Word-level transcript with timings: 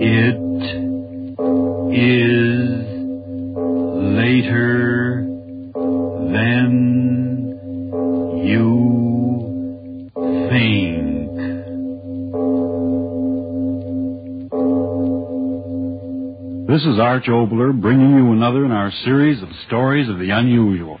It 0.00 0.36
is 1.92 2.86
later 4.16 5.24
than 6.32 6.70
you 8.44 10.10
think. 10.48 11.28
This 16.68 16.82
is 16.82 17.00
Arch 17.00 17.24
Oboler 17.26 17.72
bringing 17.80 18.10
you 18.10 18.32
another 18.32 18.64
in 18.64 18.70
our 18.70 18.92
series 19.04 19.42
of 19.42 19.48
stories 19.66 20.08
of 20.08 20.18
the 20.18 20.30
unusual. 20.30 21.00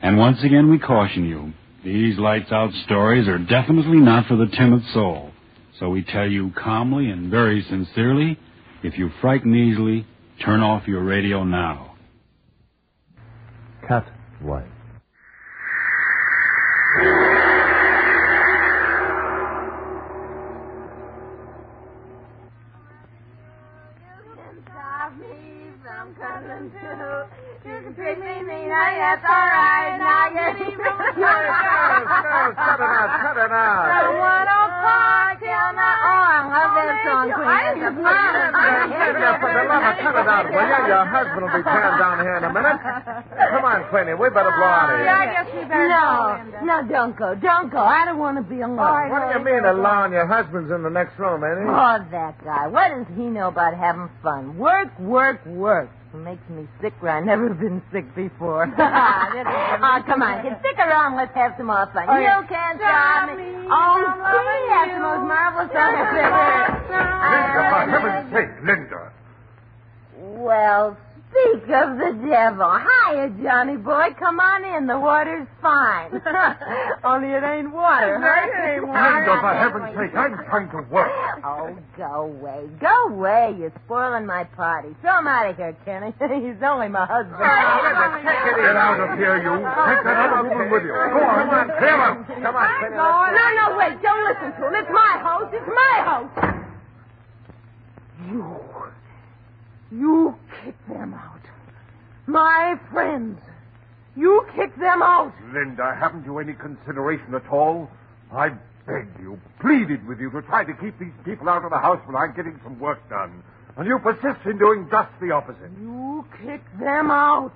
And 0.00 0.16
once 0.16 0.42
again, 0.42 0.70
we 0.70 0.78
caution 0.78 1.26
you 1.26 1.52
these 1.84 2.18
lights 2.18 2.50
out 2.50 2.72
stories 2.86 3.28
are 3.28 3.38
definitely 3.38 3.98
not 3.98 4.26
for 4.26 4.36
the 4.36 4.46
timid 4.46 4.82
soul. 4.94 5.33
So 5.78 5.90
we 5.90 6.02
tell 6.04 6.30
you 6.30 6.52
calmly 6.56 7.10
and 7.10 7.30
very 7.30 7.62
sincerely 7.68 8.38
if 8.82 8.98
you 8.98 9.10
frighten 9.20 9.54
easily, 9.54 10.06
turn 10.44 10.60
off 10.60 10.86
your 10.86 11.02
radio 11.02 11.42
now. 11.44 11.96
Cut 13.88 14.06
one. 14.40 14.70
Cut 40.04 40.14
it 40.20 40.28
out, 40.28 40.44
will 40.52 40.60
you? 40.60 40.80
Your 40.92 41.04
husband 41.08 41.40
will 41.40 41.54
be 41.56 41.64
turned 41.64 41.96
down 41.98 42.16
here 42.20 42.36
in 42.36 42.44
a 42.44 42.52
minute. 42.52 42.78
Come 43.50 43.64
on, 43.64 43.88
Queenie, 43.88 44.14
we 44.14 44.28
better 44.28 44.52
blow 44.52 44.68
out 44.68 44.92
of 44.92 45.00
here. 45.00 45.08
Yeah, 45.08 45.24
I 45.24 45.26
guess 45.32 45.48
we 45.56 45.62
better 45.64 45.88
No, 45.88 46.04
go, 46.60 46.66
no, 46.68 46.76
don't 46.88 47.16
go, 47.16 47.28
don't 47.34 47.68
go. 47.72 47.78
I 47.80 48.04
don't 48.04 48.18
want 48.20 48.36
to 48.36 48.44
be 48.44 48.60
alone. 48.60 48.76
What 49.08 49.32
do 49.32 49.38
you 49.38 49.44
mean 49.44 49.64
alone? 49.64 50.12
Your 50.12 50.26
husband's 50.28 50.70
in 50.70 50.82
the 50.84 50.90
next 50.92 51.18
room, 51.18 51.40
ain't 51.42 51.64
he? 51.64 51.66
Oh, 51.68 51.96
that 52.12 52.36
guy. 52.44 52.68
What 52.68 52.88
does 52.92 53.08
he 53.16 53.24
know 53.32 53.48
about 53.48 53.74
having 53.76 54.08
fun? 54.22 54.58
Work, 54.58 54.92
work, 55.00 55.44
work. 55.46 55.88
It 56.14 56.18
makes 56.22 56.46
me 56.48 56.62
sick 56.80 56.94
where 57.00 57.10
I've 57.18 57.24
never 57.26 57.50
been 57.50 57.82
sick 57.90 58.06
before. 58.14 58.64
oh, 58.70 59.96
come 60.06 60.22
on. 60.22 60.44
Get 60.46 60.60
stick 60.62 60.78
around. 60.78 61.16
Let's 61.16 61.34
have 61.34 61.54
some 61.58 61.66
more 61.66 61.90
fun. 61.92 62.06
Oh, 62.06 62.14
you 62.14 62.22
yeah. 62.22 62.46
can't 62.46 62.78
Stop 62.78 63.26
stop 63.26 63.36
me. 63.36 63.42
me 63.50 63.66
Oh, 63.66 63.98
from 63.98 64.14
see, 64.14 64.22
loving 64.22 64.66
that's 64.70 64.86
you. 64.86 64.94
the 64.94 65.02
most 65.02 65.24
marvelous 65.26 65.70
song 65.74 65.90
I've 65.90 66.14
ever 66.14 66.84
Linda, 66.94 67.62
for 67.66 67.82
heaven's 67.90 68.30
sake, 68.30 68.52
Linda. 68.62 68.83
Well, 70.54 70.96
speak 71.34 71.66
of 71.66 71.98
the 71.98 72.14
devil. 72.30 72.70
Hiya, 72.78 73.34
Johnny 73.42 73.74
boy. 73.76 74.14
Come 74.22 74.38
on 74.38 74.62
in. 74.62 74.86
The 74.86 74.94
water's 74.96 75.48
fine. 75.60 76.14
Only 77.02 77.34
it 77.34 77.42
ain't 77.42 77.74
water, 77.74 78.22
huh? 78.22 78.86
Linda, 78.86 79.34
for 79.42 79.50
heaven's 79.50 79.90
sake, 79.98 80.14
I'm 80.14 80.38
trying 80.46 80.70
to 80.70 80.86
work. 80.94 81.10
Oh, 81.42 81.74
go 81.98 82.30
away. 82.30 82.70
Go 82.78 83.08
away. 83.10 83.56
You're 83.58 83.74
spoiling 83.84 84.26
my 84.26 84.44
party. 84.54 84.94
Throw 85.02 85.18
him 85.18 85.26
out 85.26 85.50
of 85.50 85.56
here, 85.56 85.74
Kenny. 85.84 86.14
He's 86.38 86.62
only 86.62 86.86
my 86.86 87.02
husband. 87.02 87.34
Linda, 87.34 88.22
take 88.22 88.54
it 88.54 88.62
Get 88.62 88.76
out 88.78 89.00
of 89.02 89.18
here, 89.18 89.42
you. 89.42 89.58
Take 89.58 90.02
that 90.06 90.30
other 90.38 90.48
woman 90.48 90.70
with 90.70 90.84
you. 90.86 90.94
Go 90.94 91.18
on, 91.18 91.34
come 91.34 91.50
on, 91.50 91.66
clear 91.82 91.98
up. 91.98 92.14
Come 92.30 92.54
on, 92.54 92.68
Queenie. 92.78 92.94
let's- 92.94 93.34
No, 93.34 93.46
no, 93.58 93.64
wait. 93.74 93.98
Don't 94.06 94.22
listen 94.22 94.54
to 94.54 94.62
him. 94.70 94.74
It's 94.78 94.92
my 94.94 95.18
house. 95.18 95.50
It's 95.50 95.66
my 95.66 95.94
house. 96.06 96.30
You. 98.30 98.73
You 99.90 100.36
kick 100.62 100.74
them 100.88 101.14
out. 101.14 101.40
My 102.26 102.78
friends. 102.92 103.38
You 104.16 104.46
kick 104.54 104.74
them 104.76 105.02
out. 105.02 105.32
Linda, 105.52 105.94
haven't 105.98 106.24
you 106.24 106.38
any 106.38 106.54
consideration 106.54 107.34
at 107.34 107.48
all? 107.48 107.90
I 108.32 108.50
begged 108.86 109.20
you, 109.20 109.40
pleaded 109.60 110.06
with 110.06 110.20
you 110.20 110.30
to 110.30 110.42
try 110.42 110.64
to 110.64 110.72
keep 110.74 110.98
these 110.98 111.12
people 111.24 111.48
out 111.48 111.64
of 111.64 111.70
the 111.70 111.78
house 111.78 112.00
when 112.06 112.16
I'm 112.16 112.34
getting 112.34 112.58
some 112.62 112.78
work 112.78 113.08
done. 113.08 113.42
And 113.76 113.86
you 113.86 113.98
persist 113.98 114.46
in 114.46 114.58
doing 114.58 114.88
just 114.90 115.10
the 115.20 115.32
opposite. 115.32 115.70
You 115.80 116.24
kick 116.44 116.62
them 116.78 117.10
out. 117.10 117.52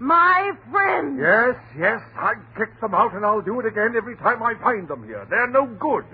My 0.00 0.52
friends. 0.70 1.20
Yes, 1.20 1.54
yes, 1.78 2.00
I 2.16 2.34
kicked 2.58 2.80
them 2.80 2.94
out, 2.94 3.14
and 3.14 3.24
I'll 3.24 3.40
do 3.40 3.60
it 3.60 3.66
again 3.66 3.94
every 3.96 4.16
time 4.16 4.42
I 4.42 4.54
find 4.60 4.88
them 4.88 5.06
here. 5.06 5.24
They're 5.30 5.48
no 5.48 5.66
good. 5.66 6.04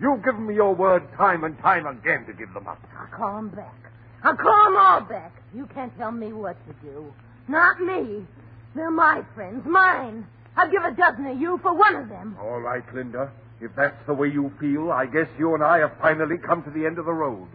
You've 0.00 0.24
given 0.24 0.46
me 0.46 0.54
your 0.54 0.74
word 0.74 1.02
time 1.16 1.42
and 1.44 1.58
time 1.58 1.86
again 1.86 2.24
to 2.26 2.32
give 2.32 2.52
them 2.54 2.68
up. 2.68 2.80
I'll 2.96 3.18
call 3.18 3.36
them 3.36 3.48
back. 3.48 3.83
I'll 4.24 4.36
call 4.36 4.64
them 4.64 4.76
all 4.76 5.00
back. 5.02 5.32
You 5.54 5.66
can't 5.74 5.96
tell 5.98 6.10
me 6.10 6.32
what 6.32 6.56
to 6.66 6.72
do. 6.82 7.12
Not 7.46 7.78
me. 7.80 8.26
They're 8.74 8.90
my 8.90 9.22
friends, 9.34 9.64
mine. 9.66 10.26
I'd 10.56 10.70
give 10.70 10.82
a 10.82 10.92
dozen 10.92 11.26
of 11.26 11.40
you 11.40 11.58
for 11.62 11.74
one 11.74 11.94
of 11.94 12.08
them. 12.08 12.36
All 12.40 12.60
right, 12.60 12.82
Linda. 12.94 13.30
If 13.60 13.72
that's 13.76 13.96
the 14.06 14.14
way 14.14 14.28
you 14.28 14.52
feel, 14.58 14.90
I 14.90 15.06
guess 15.06 15.28
you 15.38 15.54
and 15.54 15.62
I 15.62 15.78
have 15.78 15.92
finally 16.00 16.38
come 16.38 16.62
to 16.64 16.70
the 16.70 16.86
end 16.86 16.98
of 16.98 17.04
the 17.04 17.12
road. 17.12 17.48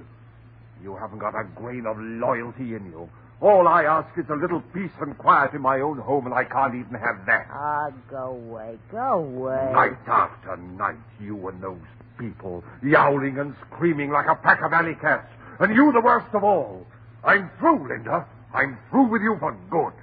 You 0.81 0.96
haven't 0.96 1.19
got 1.19 1.34
a 1.35 1.44
grain 1.56 1.85
of 1.85 1.97
loyalty 2.00 2.75
in 2.75 2.85
you. 2.85 3.09
All 3.41 3.68
I 3.68 3.84
ask 3.84 4.09
is 4.18 4.25
a 4.29 4.35
little 4.35 4.62
peace 4.74 4.91
and 5.02 5.18
quiet 5.18 5.53
in 5.53 5.62
my 5.62 5.79
own 5.79 5.97
home, 5.97 6.25
and 6.25 6.35
I 6.35 6.44
can't 6.44 6.75
even 6.75 6.94
have 6.94 7.25
that. 7.25 7.47
Ah, 7.52 7.90
go 8.09 8.31
away. 8.31 8.78
Go 8.91 9.19
away. 9.19 9.72
Night 9.74 9.97
after 10.08 10.58
night, 10.58 10.97
you 11.19 11.47
and 11.47 11.62
those 11.63 11.79
people, 12.18 12.63
yowling 12.84 13.40
and 13.40 13.56
screaming 13.68 14.12
like 14.12 14.28
a 14.28 14.35
pack 14.35 14.62
of 14.62 14.74
alley 14.74 14.96
cats. 15.02 15.31
And 15.59 15.75
you 15.75 15.92
the 15.92 16.02
worst 16.02 16.34
of 16.34 16.44
all. 16.44 16.88
I'm 17.24 17.52
through, 17.59 17.90
Linda. 17.90 18.25
I'm 18.53 18.78
through 18.90 19.09
with 19.09 19.22
you 19.22 19.36
for 19.40 19.52
good. 19.70 19.94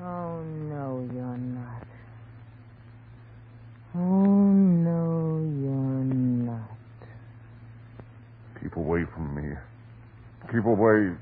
Oh, 0.00 0.42
no, 0.42 1.08
you're 1.12 1.36
not. 1.36 1.86
Oh, 3.94 3.98
no, 4.00 5.38
you're 5.60 6.04
not. 6.50 6.70
Keep 8.62 8.76
away 8.76 9.04
from 9.14 9.34
me. 9.34 9.54
Keep 10.50 10.64
away. 10.64 11.14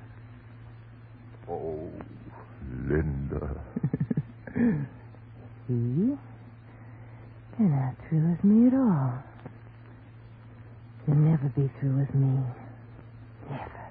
Oh, 1.51 1.91
Linda. 2.89 3.61
See? 5.67 6.17
You're 7.59 7.69
not 7.69 7.95
through 8.09 8.31
with 8.31 8.45
me 8.45 8.69
at 8.69 8.75
all. 8.75 9.13
You'll 11.07 11.17
never 11.17 11.49
be 11.49 11.71
through 11.81 11.99
with 11.99 12.15
me. 12.15 12.39
Never. 13.53 13.91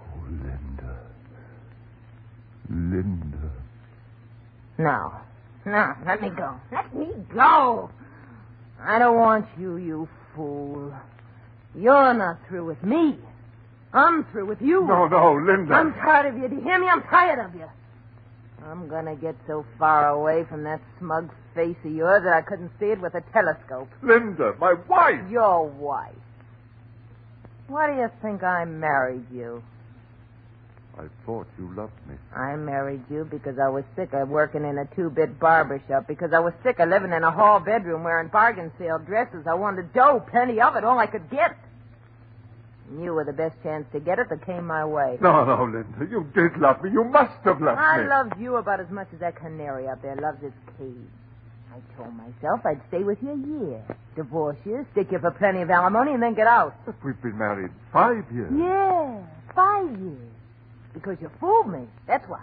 Oh, 0.00 0.24
Linda. 0.28 0.98
Linda. 2.70 3.50
No. 4.78 5.12
No, 5.64 5.94
let 6.06 6.22
me 6.22 6.30
go. 6.30 6.54
Let 6.70 6.94
me 6.94 7.08
go. 7.34 7.90
I 8.80 8.98
don't 8.98 9.16
want 9.16 9.46
you, 9.58 9.76
you 9.78 10.08
fool. 10.34 10.92
You're 11.74 12.14
not 12.14 12.38
through 12.48 12.66
with 12.66 12.82
me. 12.84 13.18
I'm 13.92 14.24
through 14.30 14.46
with 14.46 14.60
you. 14.60 14.86
No, 14.86 15.06
no, 15.06 15.34
Linda. 15.34 15.74
I'm 15.74 15.92
tired 15.94 16.34
of 16.34 16.40
you. 16.40 16.48
Do 16.48 16.56
you 16.56 16.62
hear 16.62 16.78
me? 16.78 16.86
I'm 16.86 17.02
tired 17.02 17.44
of 17.44 17.54
you. 17.54 17.66
I'm 18.64 18.88
gonna 18.88 19.16
get 19.16 19.34
so 19.46 19.64
far 19.78 20.08
away 20.08 20.44
from 20.48 20.62
that 20.64 20.80
smug 20.98 21.30
face 21.54 21.76
of 21.84 21.92
yours 21.92 22.22
that 22.24 22.32
I 22.34 22.42
couldn't 22.42 22.70
see 22.78 22.86
it 22.86 23.00
with 23.00 23.14
a 23.14 23.22
telescope. 23.32 23.88
Linda, 24.02 24.54
my 24.60 24.74
wife. 24.88 25.20
Your 25.30 25.66
wife. 25.66 26.14
Why 27.68 27.88
do 27.88 28.00
you 28.00 28.08
think 28.22 28.42
I 28.42 28.64
married 28.64 29.26
you? 29.32 29.62
I 30.98 31.08
thought 31.26 31.46
you 31.58 31.74
loved 31.74 31.92
me. 32.08 32.14
I 32.34 32.56
married 32.56 33.02
you 33.10 33.26
because 33.30 33.58
I 33.58 33.68
was 33.68 33.84
sick 33.96 34.14
of 34.14 34.28
working 34.30 34.64
in 34.64 34.78
a 34.78 34.86
two-bit 34.96 35.38
barber 35.38 35.82
shop, 35.86 36.06
because 36.08 36.32
I 36.32 36.38
was 36.38 36.54
sick 36.62 36.78
of 36.78 36.88
living 36.88 37.12
in 37.12 37.22
a 37.22 37.30
hall 37.30 37.60
bedroom 37.60 38.02
wearing 38.02 38.28
bargain 38.28 38.72
sale 38.78 38.98
dresses. 38.98 39.46
I 39.46 39.54
wanted 39.54 39.92
dough, 39.92 40.24
plenty 40.30 40.60
of 40.60 40.74
it, 40.76 40.84
all 40.84 40.98
I 40.98 41.06
could 41.06 41.28
get. 41.28 41.54
And 42.88 43.02
you 43.02 43.12
were 43.12 43.24
the 43.24 43.32
best 43.32 43.56
chance 43.62 43.84
to 43.92 44.00
get 44.00 44.18
it 44.18 44.28
that 44.30 44.46
came 44.46 44.66
my 44.66 44.86
way. 44.86 45.18
No, 45.20 45.44
no, 45.44 45.64
Linda. 45.64 46.06
You 46.10 46.30
did 46.34 46.56
love 46.56 46.82
me. 46.82 46.90
You 46.90 47.04
must 47.04 47.42
have 47.44 47.60
loved 47.60 47.78
I 47.78 47.98
me. 47.98 48.04
I 48.04 48.06
loved 48.06 48.40
you 48.40 48.56
about 48.56 48.80
as 48.80 48.88
much 48.90 49.08
as 49.12 49.20
that 49.20 49.36
canary 49.36 49.88
out 49.88 50.00
there 50.00 50.16
loves 50.16 50.42
its 50.42 50.56
cage. 50.78 50.94
I 51.76 51.96
told 51.96 52.14
myself 52.16 52.64
I'd 52.64 52.80
stay 52.88 53.02
with 53.02 53.18
you 53.22 53.32
a 53.32 53.36
year, 53.36 53.84
divorce 54.14 54.56
you, 54.64 54.86
stick 54.92 55.08
you 55.12 55.18
for 55.18 55.30
plenty 55.32 55.60
of 55.60 55.68
alimony, 55.68 56.12
and 56.12 56.22
then 56.22 56.34
get 56.34 56.46
out. 56.46 56.74
But 56.86 56.94
we've 57.04 57.20
been 57.20 57.36
married 57.36 57.70
five 57.92 58.24
years. 58.32 58.50
Yeah, 58.56 59.20
five 59.54 59.90
years. 60.00 60.32
Because 60.94 61.18
you 61.20 61.30
fooled 61.38 61.68
me. 61.68 61.86
That's 62.06 62.26
why. 62.28 62.42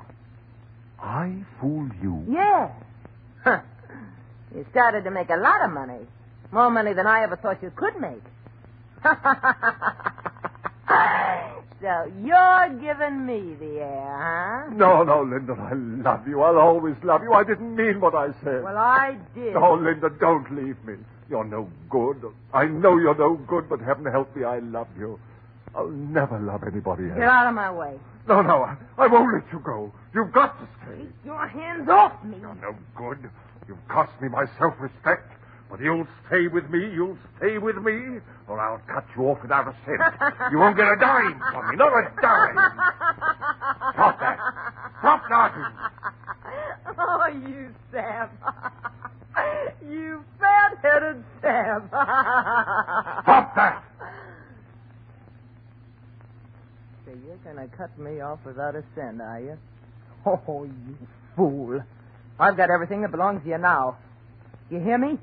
I 1.00 1.44
fooled 1.60 1.92
you. 2.02 2.24
Yeah. 2.30 2.72
Huh. 3.44 3.62
You 4.56 4.66
started 4.70 5.04
to 5.06 5.12
make 5.12 5.30
a 5.30 5.38
lot 5.38 5.66
of 5.66 5.72
money. 5.72 6.06
More 6.52 6.70
money 6.70 6.94
than 6.94 7.08
I 7.08 7.24
ever 7.24 7.36
thought 7.36 7.64
you 7.64 7.72
could 7.76 8.00
make. 8.00 8.22
so 11.84 12.10
you're 12.24 12.70
giving 12.80 13.26
me 13.26 13.56
the 13.60 13.82
air, 13.82 14.68
huh? 14.70 14.74
No, 14.74 15.04
no, 15.04 15.22
Linda, 15.24 15.52
I 15.60 15.74
love 15.74 16.26
you. 16.26 16.42
I'll 16.42 16.58
always 16.58 16.96
love 17.04 17.22
you. 17.24 17.34
I 17.34 17.44
didn't 17.44 17.76
mean 17.76 18.00
what 18.00 18.16
I 18.16 18.28
said. 18.42 18.64
Well, 18.64 18.78
I 18.78 19.18
did. 19.36 19.54
Oh, 19.58 19.74
Linda, 19.74 20.10
don't 20.10 20.50
leave 20.56 20.78
me. 20.86 20.94
You're 21.30 21.44
no 21.44 21.70
good. 21.90 22.24
I 22.54 22.66
know 22.68 22.98
you're 22.98 23.18
no 23.18 23.36
good, 23.36 23.68
but 23.68 23.82
heaven 23.82 24.06
help 24.06 24.34
me, 24.34 24.46
I 24.46 24.60
love 24.60 24.88
you. 24.98 25.20
I'll 25.76 25.90
never 25.90 26.40
love 26.40 26.64
anybody 26.64 27.10
else. 27.10 27.18
Get 27.18 27.28
out 27.28 27.48
of 27.48 27.54
my 27.54 27.70
way. 27.70 28.00
No, 28.30 28.42
no, 28.42 28.64
I, 28.64 28.78
I 28.98 29.08
won't 29.08 29.34
let 29.34 29.52
you 29.52 29.60
go. 29.60 29.92
You've 30.14 30.32
got 30.32 30.58
to 30.60 30.68
stay. 30.84 31.02
Keep 31.02 31.26
your 31.26 31.46
hands 31.50 31.90
off 31.90 32.24
me. 32.24 32.38
You're 32.40 32.56
no 32.56 32.76
good. 32.96 33.30
You've 33.68 33.86
cost 33.90 34.14
me 34.22 34.30
my 34.30 34.46
self-respect. 34.58 35.30
But 35.74 35.82
you'll 35.82 36.06
stay 36.28 36.48
with 36.48 36.70
me, 36.70 36.88
you'll 36.94 37.18
stay 37.38 37.58
with 37.58 37.78
me, 37.78 38.20
or 38.48 38.60
I'll 38.60 38.80
cut 38.94 39.06
you 39.18 39.24
off 39.24 39.42
without 39.42 39.68
a 39.68 39.76
cent. 39.84 40.00
You 40.52 40.60
won't 40.60 40.78
get 40.78 40.86
a 40.86 40.96
dime 41.02 41.42
from 41.52 41.68
me, 41.68 41.76
not 41.78 41.92
a 41.98 42.12
dime. 42.22 42.56
Stop 43.94 44.20
that. 44.20 44.38
Stop 45.00 45.24
laughing. 45.32 45.64
Oh, 46.96 47.26
you 47.48 47.74
Sam. 47.92 48.30
you 49.90 50.24
fat-headed 50.40 51.24
Sam. 51.42 51.88
Stop 51.90 53.56
that. 53.56 53.84
So 57.04 57.14
you're 57.26 57.38
going 57.38 57.68
to 57.68 57.76
cut 57.76 57.98
me 57.98 58.22
off 58.22 58.38
without 58.46 58.76
a 58.76 58.84
cent, 58.94 59.22
are 59.22 59.40
you? 59.40 59.58
Oh, 60.24 60.66
you 60.66 60.98
fool. 61.36 61.82
I've 62.40 62.58
got 62.58 62.70
everything 62.70 63.02
that 63.02 63.10
belongs 63.10 63.42
to 63.42 63.50
you 63.50 63.58
now. 63.58 63.98
You 64.70 64.80
hear 64.80 65.00
me? 65.00 65.18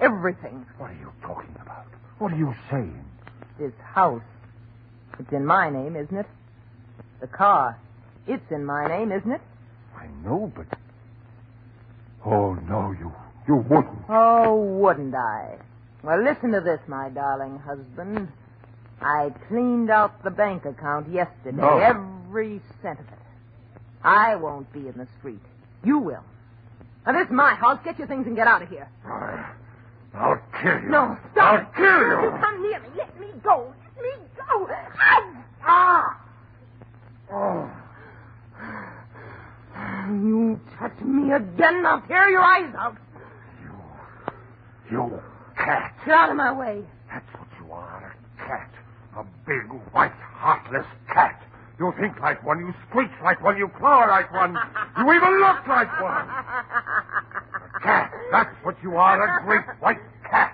Everything. 0.00 0.66
What 0.78 0.90
are 0.90 0.94
you 0.94 1.12
talking 1.22 1.54
about? 1.60 1.86
What 2.18 2.32
are 2.32 2.36
you 2.36 2.54
saying? 2.70 3.04
This 3.58 3.72
house. 3.82 4.22
It's 5.18 5.32
in 5.32 5.46
my 5.46 5.70
name, 5.70 5.96
isn't 5.96 6.16
it? 6.16 6.26
The 7.20 7.26
car. 7.26 7.78
It's 8.26 8.50
in 8.50 8.64
my 8.64 8.88
name, 8.88 9.12
isn't 9.12 9.30
it? 9.30 9.40
I 9.96 10.06
know, 10.24 10.52
but. 10.54 10.66
Oh, 12.24 12.54
no, 12.54 12.92
you. 12.98 13.12
You 13.46 13.56
wouldn't. 13.56 14.04
Oh, 14.08 14.56
wouldn't 14.56 15.14
I? 15.14 15.58
Well, 16.02 16.22
listen 16.22 16.52
to 16.52 16.60
this, 16.60 16.80
my 16.86 17.10
darling 17.10 17.58
husband. 17.58 18.28
I 19.00 19.30
cleaned 19.48 19.90
out 19.90 20.22
the 20.24 20.30
bank 20.30 20.64
account 20.64 21.08
yesterday. 21.10 21.58
No. 21.58 21.78
Every 21.78 22.60
cent 22.82 23.00
of 23.00 23.06
it. 23.06 23.18
I 24.02 24.36
won't 24.36 24.72
be 24.72 24.80
in 24.80 24.94
the 24.96 25.06
street. 25.18 25.42
You 25.84 25.98
will. 25.98 26.24
Now, 27.06 27.12
this 27.12 27.26
is 27.26 27.32
my 27.32 27.54
house. 27.54 27.78
Get 27.84 27.98
your 27.98 28.08
things 28.08 28.26
and 28.26 28.34
get 28.34 28.46
out 28.46 28.62
of 28.62 28.68
here. 28.68 28.88
Ah. 29.06 29.52
I'll 30.16 30.40
kill 30.62 30.80
you. 30.80 30.88
No, 30.88 31.18
stop. 31.32 31.54
I'll 31.54 31.66
kill 31.74 31.84
you. 31.84 32.22
You 32.22 32.30
come 32.40 32.62
near 32.62 32.80
me. 32.80 32.88
Let 32.96 33.20
me 33.20 33.26
go. 33.42 33.74
Let 33.96 34.04
me 34.04 34.10
go. 34.36 34.68
Ow! 34.70 35.44
Ah! 35.66 36.20
Oh. 37.32 37.70
You 40.06 40.60
touch 40.78 41.00
me 41.00 41.32
again, 41.32 41.84
I'll 41.86 42.00
tear 42.02 42.28
your 42.28 42.42
eyes 42.42 42.72
out. 42.78 42.96
You. 43.62 43.72
You 44.90 45.20
cat. 45.56 45.94
Get 46.04 46.14
out 46.14 46.30
of 46.30 46.36
my 46.36 46.52
way. 46.52 46.82
That's 47.10 47.26
what 47.38 47.48
you 47.60 47.72
are, 47.72 48.14
a 48.14 48.46
cat. 48.46 48.70
A 49.16 49.24
big, 49.46 49.72
white, 49.92 50.12
heartless 50.12 50.86
cat. 51.12 51.42
You 51.78 51.92
think 51.98 52.20
like 52.20 52.44
one, 52.44 52.60
you 52.60 52.72
screech 52.88 53.10
like 53.22 53.42
one, 53.42 53.56
you 53.56 53.68
claw 53.78 54.04
like 54.06 54.32
one. 54.32 54.56
You 54.98 55.12
even 55.12 55.40
look 55.40 55.66
like 55.66 56.00
one. 56.00 56.28
That's 58.30 58.54
what 58.64 58.76
you 58.82 58.96
are, 58.96 59.22
a 59.22 59.44
great 59.44 59.64
white 59.80 59.98
cat. 60.28 60.52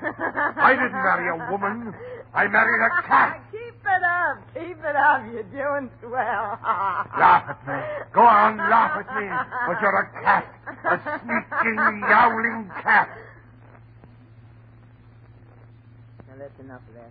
I 0.57 0.73
didn't 0.75 0.93
marry 0.93 1.29
a 1.29 1.51
woman. 1.51 1.95
I 2.35 2.47
married 2.47 2.83
a 2.83 3.03
cat. 3.07 3.43
Keep 3.53 3.87
it 3.87 4.03
up. 4.03 4.39
Keep 4.55 4.85
it 4.85 4.97
up. 4.97 5.23
You're 5.33 5.43
doing 5.45 5.91
swell. 6.01 6.59
Laugh 7.19 7.49
at 7.49 7.67
me. 7.67 8.07
Go 8.13 8.21
on, 8.21 8.57
laugh 8.59 9.05
at 9.05 9.21
me. 9.21 9.29
But 9.67 9.81
you're 9.81 9.99
a 9.99 10.23
cat. 10.23 10.47
A 10.85 11.21
sneaking, 11.21 12.01
yowling 12.09 12.71
cat. 12.83 13.09
Now, 16.29 16.35
that's 16.39 16.61
enough 16.61 16.83
of 16.89 16.95
that. 16.95 17.11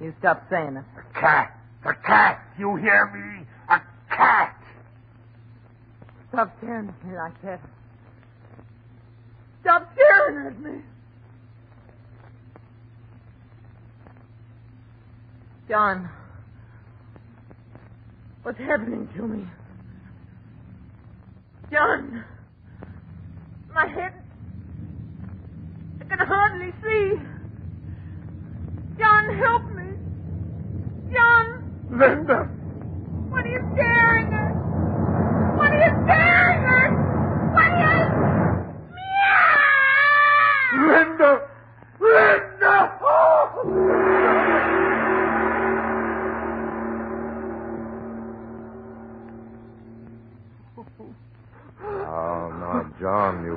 You 0.00 0.14
stop 0.18 0.42
saying 0.50 0.76
it. 0.76 0.84
A 0.98 1.20
cat. 1.20 1.58
A 1.84 1.94
cat. 1.94 2.42
You 2.58 2.76
hear 2.76 3.06
me? 3.14 3.46
A 3.68 3.80
cat. 4.14 4.56
Stop 6.30 6.56
staring 6.58 6.88
at 6.88 7.06
me 7.06 7.16
like 7.16 7.40
that. 7.42 7.60
Stop 9.64 9.90
staring 9.94 10.46
at 10.46 10.60
me. 10.60 10.82
John, 15.70 16.10
what's 18.42 18.58
happening 18.58 19.08
to 19.16 19.26
me? 19.26 19.46
John, 21.72 22.22
my 23.74 23.86
head. 23.86 24.12
I 26.02 26.04
can 26.14 26.18
hardly 26.18 26.70
see. 26.82 27.14
John, 28.98 29.38
help 29.38 29.64
me. 29.74 29.96
John, 31.10 31.88
Linda. 31.90 32.44
what 33.30 33.46
are 33.46 33.48
you 33.48 33.66
staring 33.72 34.34
at? 34.34 34.43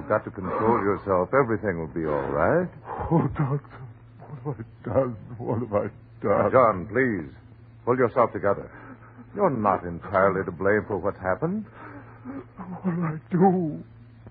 You've 0.08 0.24
got 0.24 0.24
to 0.24 0.32
control 0.32 0.80
yourself. 0.80 1.30
Everything 1.34 1.80
will 1.80 1.88
be 1.88 2.06
all 2.06 2.30
right. 2.32 2.70
Oh, 3.12 3.28
doctor. 3.38 3.60
What 4.44 4.56
have 4.58 4.66
I 4.86 4.90
done? 4.90 5.18
What 5.38 5.60
have 5.60 5.74
I 5.74 5.90
done? 6.24 6.52
John, 6.52 6.88
please, 6.88 7.36
pull 7.86 7.98
yourself 7.98 8.32
together. 8.32 8.72
You're 9.36 9.50
not 9.50 9.84
entirely 9.84 10.46
to 10.46 10.52
blame 10.52 10.86
for 10.88 10.98
what's 10.98 11.20
happened. 11.20 11.66
What 12.58 12.96
did 12.96 13.04
I 13.04 13.20
do? 13.32 13.84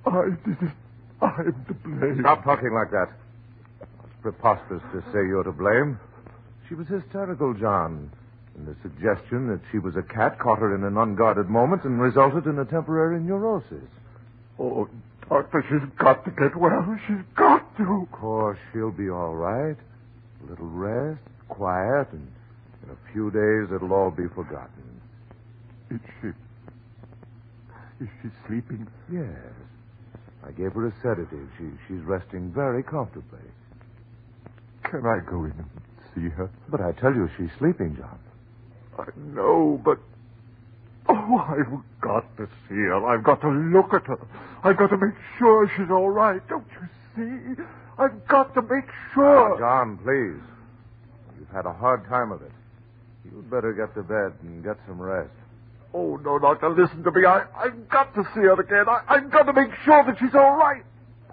I 0.07 0.25
did 0.45 0.63
it. 0.63 0.75
I'm 1.21 1.65
to 1.69 1.75
blame. 1.75 2.19
Stop 2.21 2.45
talking 2.45 2.73
like 2.73 2.91
that. 2.91 3.09
It's 3.81 4.23
preposterous 4.23 4.83
to 4.93 5.01
say 5.13 5.27
you're 5.29 5.45
to 5.45 5.53
blame. 5.53 5.99
She 6.69 6.75
was 6.75 6.87
hysterical, 6.89 7.55
John. 7.55 8.11
And 8.57 8.67
the 8.67 8.77
suggestion 8.83 9.49
that 9.49 9.61
she 9.71 9.79
was 9.79 9.97
a 9.97 10.03
cat 10.03 10.39
caught 10.39 10.59
her 10.59 10.75
in 10.75 10.85
an 10.85 10.97
unguarded 10.97 11.49
moment 11.49 11.85
and 11.85 12.01
resulted 12.01 12.47
in 12.47 12.59
a 12.59 12.65
temporary 12.65 13.21
neurosis. 13.21 13.89
Oh, 14.59 14.89
Oh, 15.31 15.43
doctor, 15.43 15.65
she's 15.69 15.89
got 15.99 16.25
to 16.25 16.31
get 16.31 16.57
well. 16.57 16.97
She's 17.07 17.25
got 17.37 17.77
to. 17.79 18.03
Of 18.03 18.13
course, 18.13 18.59
she'll 18.73 18.93
be 18.93 19.11
all 19.11 19.35
right. 19.35 19.77
A 20.47 20.51
little 20.51 20.67
rest, 20.69 21.21
quiet, 21.49 22.09
and 22.13 22.31
in 22.85 22.91
a 22.91 23.13
few 23.13 23.31
days 23.31 23.75
it'll 23.75 23.93
all 23.93 24.11
be 24.11 24.29
forgotten. 24.35 25.01
Is 25.91 26.01
she? 26.21 26.29
Is 28.05 28.11
she 28.23 28.29
sleeping? 28.47 28.87
Yes. 29.13 29.53
I 30.47 30.53
gave 30.53 30.73
her 30.73 30.87
a 30.87 30.93
sedative. 31.03 31.49
She, 31.59 31.65
she's 31.89 32.03
resting 32.05 32.53
very 32.53 32.83
comfortably. 32.83 33.41
Can 34.85 35.05
I 35.07 35.19
go 35.29 35.45
in 35.45 35.53
and 35.53 35.71
see 36.15 36.29
her? 36.29 36.51
But 36.69 36.81
I 36.81 36.93
tell 36.93 37.13
you, 37.15 37.29
she's 37.37 37.51
sleeping, 37.59 37.97
John. 37.97 38.19
I 38.99 39.07
know, 39.35 39.81
but. 39.85 39.99
Oh, 41.09 41.39
I've 41.49 42.01
got 42.01 42.37
to 42.37 42.47
see 42.69 42.75
her. 42.75 43.07
I've 43.07 43.23
got 43.23 43.41
to 43.43 43.49
look 43.49 43.95
at 43.95 44.07
her. 44.07 44.19
I've 44.65 44.77
got 44.77 44.89
to 44.89 44.97
make 44.97 45.15
sure 45.39 45.71
she's 45.77 45.91
all 45.91 46.11
right. 46.11 46.41
Don't 46.49 46.67
you 47.17 47.57
see? 47.57 47.63
I've 47.99 48.27
got 48.29 48.55
to 48.55 48.63
make 48.63 48.89
sure. 49.15 49.57
John, 49.59 49.99
please. 49.99 50.43
You've 51.39 51.49
had 51.51 51.67
a 51.67 51.73
hard 51.73 52.07
time 52.09 52.33
of 52.33 52.43
it. 52.43 52.53
You'd 53.25 53.51
better 53.51 53.73
get 53.73 53.95
to 53.95 54.03
bed 54.03 54.33
and 54.43 54.63
get 54.65 54.77
some 54.87 55.01
rest. 55.01 55.31
Oh, 55.95 56.17
no, 56.17 56.39
doctor, 56.39 56.69
listen 56.71 57.03
to 57.05 57.11
me. 57.11 57.25
I, 57.25 57.45
I've 57.57 57.89
got 57.89 58.15
to 58.15 58.23
see 58.35 58.41
her 58.41 58.61
again. 58.61 58.85
I, 58.89 59.01
I've 59.09 59.31
got 59.31 59.45
to 59.45 59.53
make 59.53 59.71
sure 59.85 60.05
that 60.05 60.19
she's 60.19 60.35
all 60.35 60.57
right. 60.57 60.83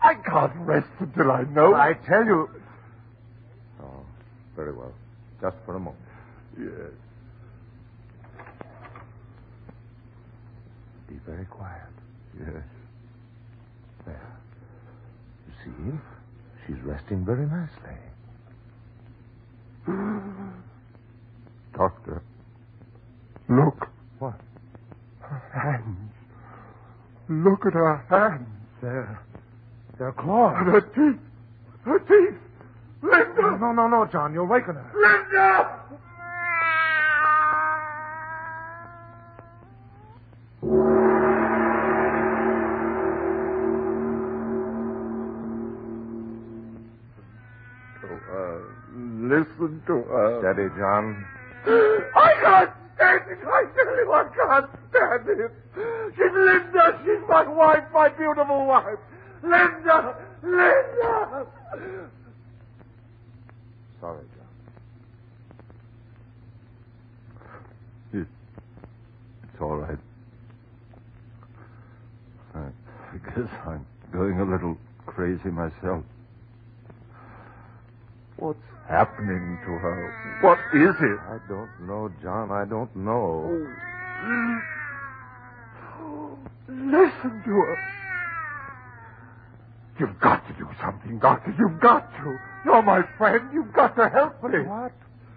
I 0.01 0.15
can't 0.15 0.53
rest 0.58 0.88
until 1.00 1.32
I 1.32 1.44
know. 1.44 1.74
I 1.75 1.94
tell 1.94 2.25
you. 2.25 2.50
Oh, 3.82 4.06
very 4.56 4.74
well. 4.74 4.94
Just 5.42 5.58
for 5.65 5.75
a 5.75 5.80
moment. 5.80 5.98
Yes. 6.58 6.92
Be 11.13 11.20
very 11.32 11.46
quiet. 11.46 11.93
Yes. 12.39 12.63
There. 14.05 14.38
You 15.48 15.53
See? 15.63 16.00
She's 16.65 16.82
resting 16.84 17.24
very 17.24 17.46
nicely. 17.46 17.98
Doctor, 21.77 22.24
look. 23.48 23.88
What? 24.17 24.39
Her 25.20 25.43
hands. 25.53 26.12
Look 27.29 27.67
at 27.67 27.74
her 27.74 28.05
hands. 28.10 28.48
They're. 28.82 29.20
They're 30.00 30.13
claws. 30.13 30.55
And 30.58 30.70
her 30.70 30.82
teeth. 30.82 31.22
Her 31.86 32.00
teeth. 32.00 32.39
Linda! 33.03 33.58
No, 33.60 33.72
no, 33.72 33.88
no, 33.88 34.05
John. 34.12 34.34
You'll 34.34 34.48
waken 34.48 34.75
her. 34.75 34.91
Linda! 34.96 35.79
To 49.87 49.93
uh, 49.93 50.07
her. 50.07 50.39
Steady, 50.41 50.69
John. 50.77 51.25
I 52.15 52.33
can't 52.41 52.71
stand 52.95 53.21
it. 53.31 53.39
I 53.45 53.63
tell 53.75 53.95
you, 53.95 54.11
I 54.11 54.23
can't 54.35 54.69
stand 54.89 55.29
it. 55.39 55.51
She's 56.15 56.33
Linda. 56.33 56.99
She's 57.03 57.23
my 57.29 57.47
wife, 57.47 57.83
my 57.93 58.09
beautiful 58.09 58.65
wife. 58.65 58.99
Linda! 59.41 60.15
Linda! 60.43 61.45
Sorry, 63.99 64.23
John. 64.35 64.43
It's 69.53 69.61
all 69.61 69.75
right. 69.77 69.97
I, 72.55 72.59
I 72.59 73.17
guess 73.29 73.49
I'm 73.67 73.85
going 74.11 74.39
a 74.39 74.45
little 74.45 74.77
crazy 75.05 75.49
myself. 75.49 76.03
What's 78.37 78.59
happening 78.89 79.52
to 79.65 79.72
her? 79.72 80.39
What 80.41 80.60
is 80.74 80.96
it? 81.00 81.20
I 81.29 81.38
don't 81.48 81.88
know, 81.88 82.12
John. 82.22 82.51
I 82.51 82.65
don't 82.65 82.93
know. 82.96 83.67
Listen 86.67 87.41
to 87.46 87.51
her. 87.51 87.77
You've 90.00 90.20
got 90.20 90.46
to 90.48 90.53
do 90.53 90.67
something, 90.82 91.20
Doctor. 91.20 91.53
You've 91.58 91.79
got 91.79 92.12
to. 92.17 92.38
You're 92.65 92.82
my 92.82 93.01
friend. 93.17 93.48
You've 93.53 93.72
got 93.74 93.96
to 93.96 94.10
help 94.10 94.43
me. 94.43 94.60
What? 94.60 94.91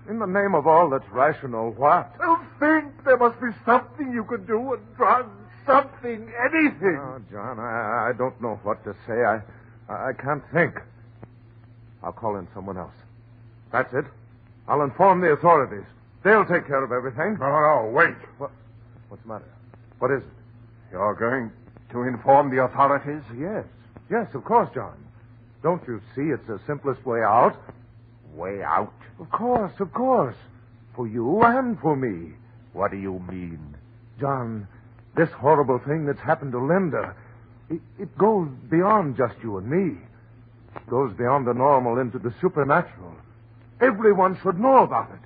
In 0.08 0.18
the 0.18 0.26
name 0.26 0.54
of 0.54 0.66
all 0.66 0.88
that's 0.88 1.08
rational, 1.12 1.72
what? 1.72 2.12
Well, 2.18 2.40
think. 2.60 3.04
There 3.04 3.16
must 3.16 3.40
be 3.40 3.48
something 3.64 4.12
you 4.12 4.24
can 4.24 4.46
do. 4.46 4.72
A 4.74 4.78
drug, 4.96 5.26
something, 5.66 6.30
anything. 6.50 6.98
Oh, 7.00 7.20
John, 7.30 7.58
I, 7.58 8.10
I 8.10 8.12
don't 8.16 8.40
know 8.40 8.58
what 8.62 8.82
to 8.84 8.94
say. 9.06 9.14
I, 9.14 9.40
I 9.88 10.12
can't 10.12 10.42
think. 10.52 10.74
I'll 12.02 12.12
call 12.12 12.36
in 12.36 12.48
someone 12.54 12.76
else. 12.78 12.94
That's 13.72 13.92
it. 13.94 14.04
I'll 14.68 14.82
inform 14.82 15.20
the 15.20 15.28
authorities. 15.28 15.86
They'll 16.24 16.44
take 16.44 16.66
care 16.66 16.82
of 16.82 16.92
everything. 16.92 17.36
No, 17.38 17.46
no, 17.48 17.90
wait. 17.92 18.14
What, 18.38 18.50
what's 19.08 19.22
the 19.22 19.28
matter? 19.28 19.52
What 19.98 20.10
is 20.10 20.22
it? 20.22 20.28
You're 20.92 21.14
going 21.14 21.50
to 21.92 22.02
inform 22.02 22.54
the 22.54 22.62
authorities? 22.62 23.22
Yes. 23.38 23.64
Yes, 24.10 24.26
of 24.34 24.44
course, 24.44 24.68
John. 24.74 24.96
Don't 25.62 25.82
you 25.86 26.00
see 26.14 26.22
it's 26.22 26.46
the 26.46 26.60
simplest 26.66 27.04
way 27.06 27.20
out? 27.20 27.56
Way 28.34 28.62
out? 28.62 28.92
Of 29.20 29.30
course, 29.30 29.72
of 29.80 29.92
course. 29.92 30.36
For 30.94 31.06
you 31.06 31.42
and 31.42 31.78
for 31.80 31.96
me. 31.96 32.34
What 32.72 32.90
do 32.90 32.96
you 32.96 33.20
mean? 33.30 33.76
John, 34.20 34.68
this 35.16 35.30
horrible 35.30 35.80
thing 35.86 36.06
that's 36.06 36.20
happened 36.20 36.52
to 36.52 36.58
Linda, 36.58 37.14
it, 37.70 37.80
it 37.98 38.16
goes 38.18 38.48
beyond 38.70 39.16
just 39.16 39.34
you 39.42 39.58
and 39.58 39.68
me. 39.68 39.98
It 40.76 40.86
goes 40.90 41.12
beyond 41.16 41.46
the 41.46 41.54
normal 41.54 41.98
into 41.98 42.18
the 42.18 42.34
supernatural. 42.40 43.14
Everyone 43.80 44.38
should 44.42 44.58
know 44.58 44.78
about 44.84 45.10
it. 45.10 45.20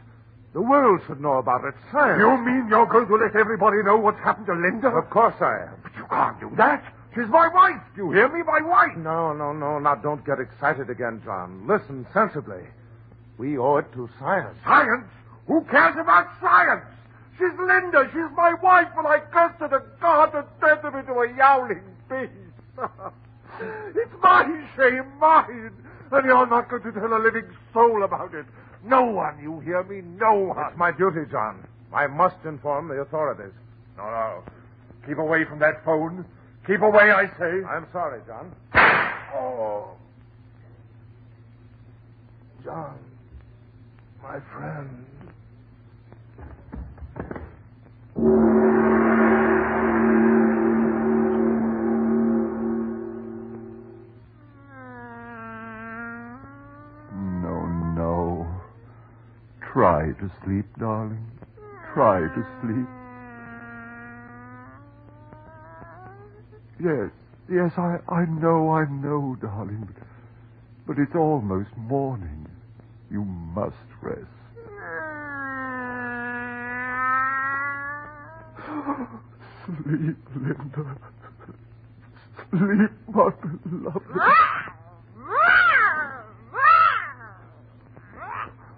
The 0.53 0.61
world 0.61 1.01
should 1.07 1.21
know 1.21 1.39
about 1.39 1.65
it. 1.65 1.75
Science. 1.93 2.19
You 2.19 2.37
mean 2.37 2.67
you're 2.69 2.87
going 2.87 3.07
to 3.07 3.17
let 3.17 3.37
everybody 3.37 3.83
know 3.85 3.97
what's 3.97 4.19
happened 4.19 4.47
to 4.47 4.55
Linda? 4.55 4.89
Of 4.89 5.09
course 5.11 5.37
I 5.41 5.71
am. 5.71 5.77
But 5.83 5.93
you 5.97 6.07
can't 6.11 6.41
do 6.41 6.51
that. 6.57 6.83
She's 7.15 7.29
my 7.29 7.49
wife. 7.49 7.81
Do 7.95 8.07
you 8.07 8.13
hear 8.13 8.29
me? 8.29 8.43
My 8.43 8.61
wife. 8.61 8.97
No, 8.97 9.33
no, 9.33 9.53
no. 9.53 9.79
Now, 9.79 9.95
don't 9.95 10.25
get 10.25 10.41
excited 10.41 10.91
again, 10.91 11.23
John. 11.25 11.67
Listen 11.69 12.07
sensibly. 12.13 12.63
We 13.39 13.59
owe 13.59 13.77
it 13.77 13.93
to 13.95 14.09
science. 14.19 14.57
Science? 14.65 15.07
Who 15.47 15.63
cares 15.71 15.97
about 15.99 16.27
science? 16.41 16.85
She's 17.39 17.57
Linda. 17.59 18.09
She's 18.13 18.31
my 18.37 18.55
wife, 18.63 18.89
and 18.97 19.07
I 19.07 19.21
curse 19.33 19.55
her 19.61 19.69
to 19.69 19.83
God 20.01 20.27
to 20.33 20.45
turn 20.61 20.79
her 20.79 20.99
into 20.99 21.13
a 21.13 21.37
yowling 21.37 21.83
beast. 22.09 22.33
it's 23.95 24.13
my 24.23 24.45
shame, 24.77 25.07
mine. 25.19 25.73
And 26.13 26.25
you're 26.27 26.47
not 26.47 26.69
going 26.69 26.83
to 26.83 26.93
tell 26.93 27.13
a 27.15 27.23
living 27.23 27.49
soul 27.73 28.03
about 28.03 28.35
it. 28.35 28.47
No 28.85 29.03
one, 29.03 29.39
you 29.41 29.61
hear 29.61 29.83
me? 29.85 30.01
No 30.03 30.35
one. 30.35 30.57
It's 30.69 30.79
my 30.79 30.91
duty, 30.91 31.31
John. 31.31 31.67
I 31.93 32.07
must 32.07 32.37
inform 32.45 32.89
the 32.89 32.95
authorities. 32.95 33.53
No, 33.97 34.05
no. 34.05 34.43
Keep 35.07 35.19
away 35.19 35.45
from 35.49 35.59
that 35.61 35.85
phone. 35.85 36.25
Keep 36.67 36.83
away, 36.83 37.11
I 37.11 37.27
say. 37.39 37.65
I'm 37.69 37.87
sorry, 37.93 38.21
John. 38.27 38.55
Oh. 39.35 39.91
John, 42.65 42.99
my 44.23 44.39
friend. 44.53 45.07
Try 59.81 60.13
to 60.21 60.31
sleep, 60.45 60.67
darling. 60.79 61.27
Try 61.95 62.21
to 62.21 62.47
sleep. 62.61 62.87
Yes, 66.79 67.11
yes, 67.51 67.73
I, 67.79 67.97
I 68.13 68.27
know, 68.27 68.69
I 68.73 68.85
know, 68.91 69.39
darling. 69.41 69.89
But, 69.89 69.97
but 70.87 70.99
it's 71.03 71.15
almost 71.15 71.75
morning. 71.79 72.47
You 73.11 73.25
must 73.25 73.75
rest. 74.03 74.21
Sleep, 79.65 80.19
Linda. 80.37 80.99
Sleep, 82.51 82.93
my 83.09 83.31
beloved. 83.65 84.03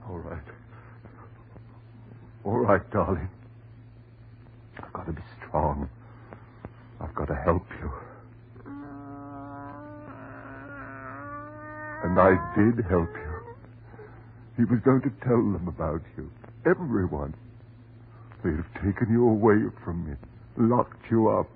All 0.06 0.18
right. 0.18 0.42
Right, 2.72 2.90
darling. 2.90 3.28
I've 4.78 4.92
got 4.94 5.04
to 5.04 5.12
be 5.12 5.20
strong. 5.36 5.90
I've 7.02 7.14
got 7.14 7.26
to 7.26 7.34
help 7.34 7.66
you. 7.78 7.92
And 12.02 12.18
I 12.18 12.30
did 12.56 12.82
help 12.86 13.10
you. 13.12 13.56
He 14.56 14.64
was 14.64 14.80
going 14.86 15.02
to 15.02 15.10
tell 15.22 15.36
them 15.36 15.68
about 15.68 16.00
you. 16.16 16.32
Everyone. 16.64 17.34
They'd 18.42 18.56
have 18.56 18.74
taken 18.76 19.12
you 19.12 19.28
away 19.28 19.68
from 19.84 20.08
me, 20.08 20.16
locked 20.56 21.10
you 21.10 21.28
up, 21.28 21.50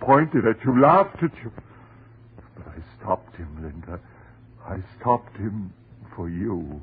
pointed 0.00 0.46
at 0.46 0.62
you, 0.62 0.78
laughed 0.78 1.22
at 1.22 1.32
you. 1.42 1.50
But 2.54 2.66
I 2.68 3.00
stopped 3.00 3.34
him, 3.36 3.62
Linda. 3.62 3.98
I 4.66 4.76
stopped 5.00 5.38
him 5.38 5.72
for 6.14 6.28
you. 6.28 6.82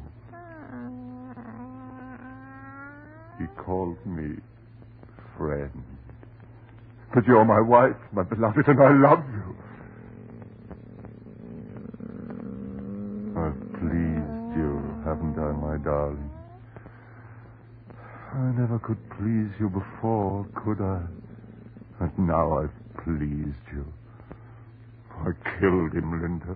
He 3.42 3.48
called 3.64 3.98
me 4.06 4.36
friend. 5.36 5.84
But 7.14 7.26
you're 7.26 7.44
my 7.44 7.60
wife, 7.60 7.98
my 8.14 8.22
beloved, 8.22 8.68
and 8.68 8.80
I 8.80 9.10
love 9.10 9.26
you. 9.34 9.56
I've 13.36 13.62
pleased 13.80 14.58
you, 14.58 14.78
haven't 15.04 15.40
I, 15.40 15.52
my 15.58 15.78
darling? 15.84 16.30
I 18.34 18.52
never 18.62 18.78
could 18.78 19.00
please 19.18 19.50
you 19.60 19.70
before, 19.70 20.46
could 20.64 20.80
I? 20.80 21.02
And 22.02 22.28
now 22.28 22.60
I've 22.60 23.04
pleased 23.04 23.66
you. 23.74 23.86
I 25.18 25.32
killed 25.60 25.94
him, 25.94 26.22
Linda. 26.22 26.56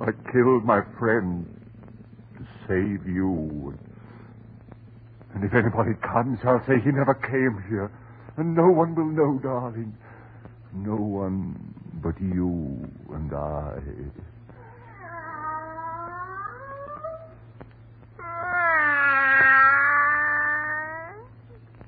I 0.00 0.12
killed 0.32 0.64
my 0.66 0.82
friend 0.98 1.46
to 2.36 2.44
save 2.68 3.08
you. 3.08 3.72
And 3.72 3.87
if 5.36 5.52
anybody 5.54 5.92
comes, 6.02 6.38
I'll 6.44 6.64
say 6.66 6.80
he 6.82 6.90
never 6.90 7.14
came 7.14 7.62
here. 7.68 7.90
And 8.36 8.54
no 8.54 8.68
one 8.68 8.94
will 8.94 9.10
know, 9.10 9.38
darling. 9.42 9.96
No 10.72 10.96
one 10.96 11.74
but 12.02 12.20
you 12.20 12.88
and 13.12 13.32
I. 13.32 13.78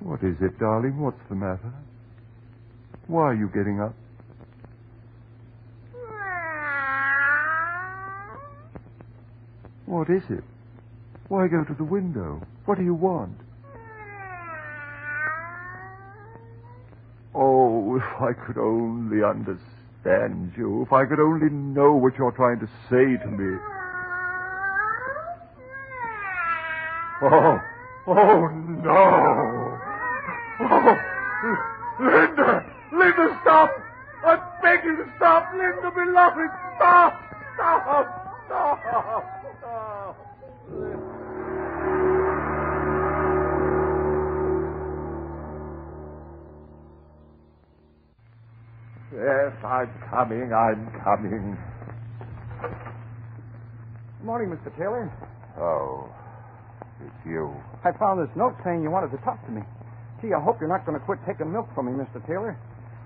What 0.00 0.22
is 0.24 0.36
it, 0.40 0.58
darling? 0.58 0.98
What's 0.98 1.20
the 1.28 1.36
matter? 1.36 1.72
Why 3.06 3.22
are 3.22 3.34
you 3.34 3.48
getting 3.48 3.80
up? 3.80 3.94
What 9.86 10.08
is 10.10 10.22
it? 10.30 10.44
Why 11.30 11.46
go 11.46 11.62
to 11.62 11.74
the 11.74 11.84
window? 11.84 12.42
What 12.64 12.76
do 12.76 12.82
you 12.82 12.92
want? 12.92 13.38
Oh, 17.32 17.94
if 17.94 18.20
I 18.20 18.32
could 18.32 18.58
only 18.58 19.22
understand 19.22 20.52
you. 20.56 20.82
If 20.82 20.92
I 20.92 21.04
could 21.06 21.20
only 21.20 21.48
know 21.48 21.92
what 21.92 22.18
you're 22.18 22.32
trying 22.32 22.58
to 22.58 22.66
say 22.90 23.16
to 23.22 23.30
me. 23.30 23.58
Oh, 27.22 27.60
oh 28.08 28.48
no. 28.82 29.78
Oh, 30.62 30.96
Linda! 32.00 32.66
Linda, 32.90 33.38
stop! 33.42 33.70
I 34.24 34.36
beg 34.62 34.84
you 34.84 34.96
to 34.96 35.04
stop! 35.16 35.52
Linda, 35.52 35.92
beloved, 35.94 36.50
stop! 36.74 37.22
Stop! 37.54 38.18
Stop! 38.46 38.80
Stop! 38.82 39.39
I'm 49.64 49.90
coming, 50.08 50.52
I'm 50.52 50.88
coming. 51.04 51.58
Good 52.60 54.26
morning, 54.26 54.48
Mr. 54.52 54.72
Taylor. 54.76 55.12
Oh, 55.60 56.08
it's 57.04 57.20
you. 57.26 57.52
I 57.84 57.92
found 57.98 58.20
this 58.20 58.32
note 58.36 58.56
saying 58.64 58.82
you 58.82 58.90
wanted 58.90 59.10
to 59.16 59.20
talk 59.24 59.44
to 59.46 59.52
me. 59.52 59.60
Gee, 60.22 60.32
I 60.36 60.40
hope 60.40 60.56
you're 60.60 60.68
not 60.68 60.84
going 60.86 60.98
to 60.98 61.04
quit 61.04 61.18
taking 61.26 61.52
milk 61.52 61.68
from 61.74 61.86
me, 61.86 61.92
Mr. 61.92 62.24
Taylor. 62.26 62.56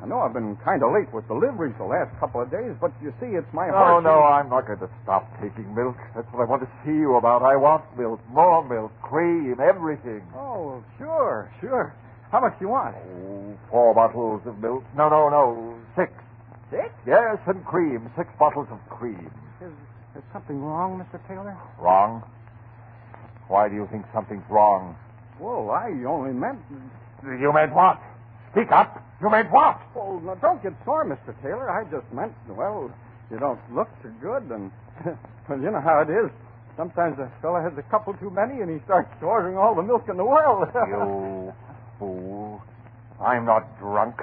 I 0.02 0.06
know 0.06 0.20
I've 0.20 0.34
been 0.34 0.56
kind 0.66 0.82
of 0.82 0.90
late 0.92 1.08
with 1.14 1.26
deliveries 1.30 1.75
the 1.78 1.87
last 1.87 2.11
couple 2.20 2.42
of 2.42 2.50
days, 2.50 2.75
but 2.80 2.90
you 3.00 3.14
see, 3.23 3.34
it's 3.38 3.49
my 3.54 3.66
No, 3.70 3.73
heart. 3.75 4.04
no, 4.04 4.23
I'm 4.23 4.50
not 4.50 4.66
going 4.66 4.78
to 4.82 4.90
stop 5.02 5.26
taking 5.40 5.70
milk. 5.75 5.96
That's 6.14 6.26
what 6.34 6.42
I 6.42 6.46
want 6.50 6.62
to 6.62 6.70
see 6.84 6.92
you 6.94 7.16
about. 7.16 7.42
I 7.42 7.56
want 7.56 7.87
milk, 7.96 8.20
more 8.30 8.62
milk, 8.66 8.90
cream, 9.02 9.56
everything. 9.62 10.23
Oh, 10.37 10.82
sure, 10.99 11.50
sure. 11.61 11.94
How 12.30 12.40
much 12.40 12.58
do 12.58 12.66
you 12.66 12.70
want? 12.75 12.96
Oh, 12.99 13.54
four 13.70 13.94
bottles 13.94 14.42
of 14.46 14.58
milk. 14.58 14.82
No, 14.99 15.08
no, 15.08 15.30
no, 15.30 15.78
six. 15.96 16.11
Yes, 17.07 17.38
and 17.47 17.64
cream. 17.64 18.11
Six 18.16 18.28
bottles 18.38 18.69
of 18.71 18.78
cream. 18.88 19.31
Is, 19.61 19.73
is 20.16 20.23
something 20.33 20.61
wrong, 20.61 20.99
Mr. 20.99 21.21
Taylor? 21.28 21.57
Wrong? 21.78 22.23
Why 23.49 23.69
do 23.69 23.75
you 23.75 23.88
think 23.90 24.04
something's 24.12 24.45
wrong? 24.50 24.97
Well, 25.38 25.71
I 25.71 25.90
only 26.09 26.33
meant. 26.33 26.59
You 27.23 27.52
meant 27.52 27.75
what? 27.75 28.00
Speak 28.52 28.71
up. 28.73 29.02
You 29.21 29.31
meant 29.31 29.50
what? 29.50 29.81
Oh, 29.97 30.19
now 30.21 30.35
don't 30.37 30.62
get 30.62 30.73
sore, 30.85 31.04
Mr. 31.04 31.35
Taylor. 31.43 31.71
I 31.71 31.85
just 31.90 32.11
meant, 32.12 32.33
well, 32.49 32.90
you 33.31 33.38
don't 33.38 33.61
look 33.75 33.88
so 34.02 34.11
good, 34.21 34.45
and 34.50 34.71
well, 35.49 35.59
you 35.61 35.71
know 35.71 35.81
how 35.81 36.00
it 36.00 36.11
is. 36.11 36.31
Sometimes 36.76 37.19
a 37.19 37.31
fella 37.40 37.62
has 37.62 37.73
a 37.78 37.83
couple 37.90 38.14
too 38.14 38.31
many, 38.31 38.61
and 38.61 38.71
he 38.71 38.85
starts 38.85 39.11
ordering 39.23 39.57
all 39.57 39.75
the 39.75 39.83
milk 39.83 40.04
in 40.09 40.16
the 40.16 40.25
world. 40.25 40.69
You 40.75 41.52
fool. 41.99 42.61
I'm 43.25 43.45
not 43.47 43.78
drunk. 43.78 44.16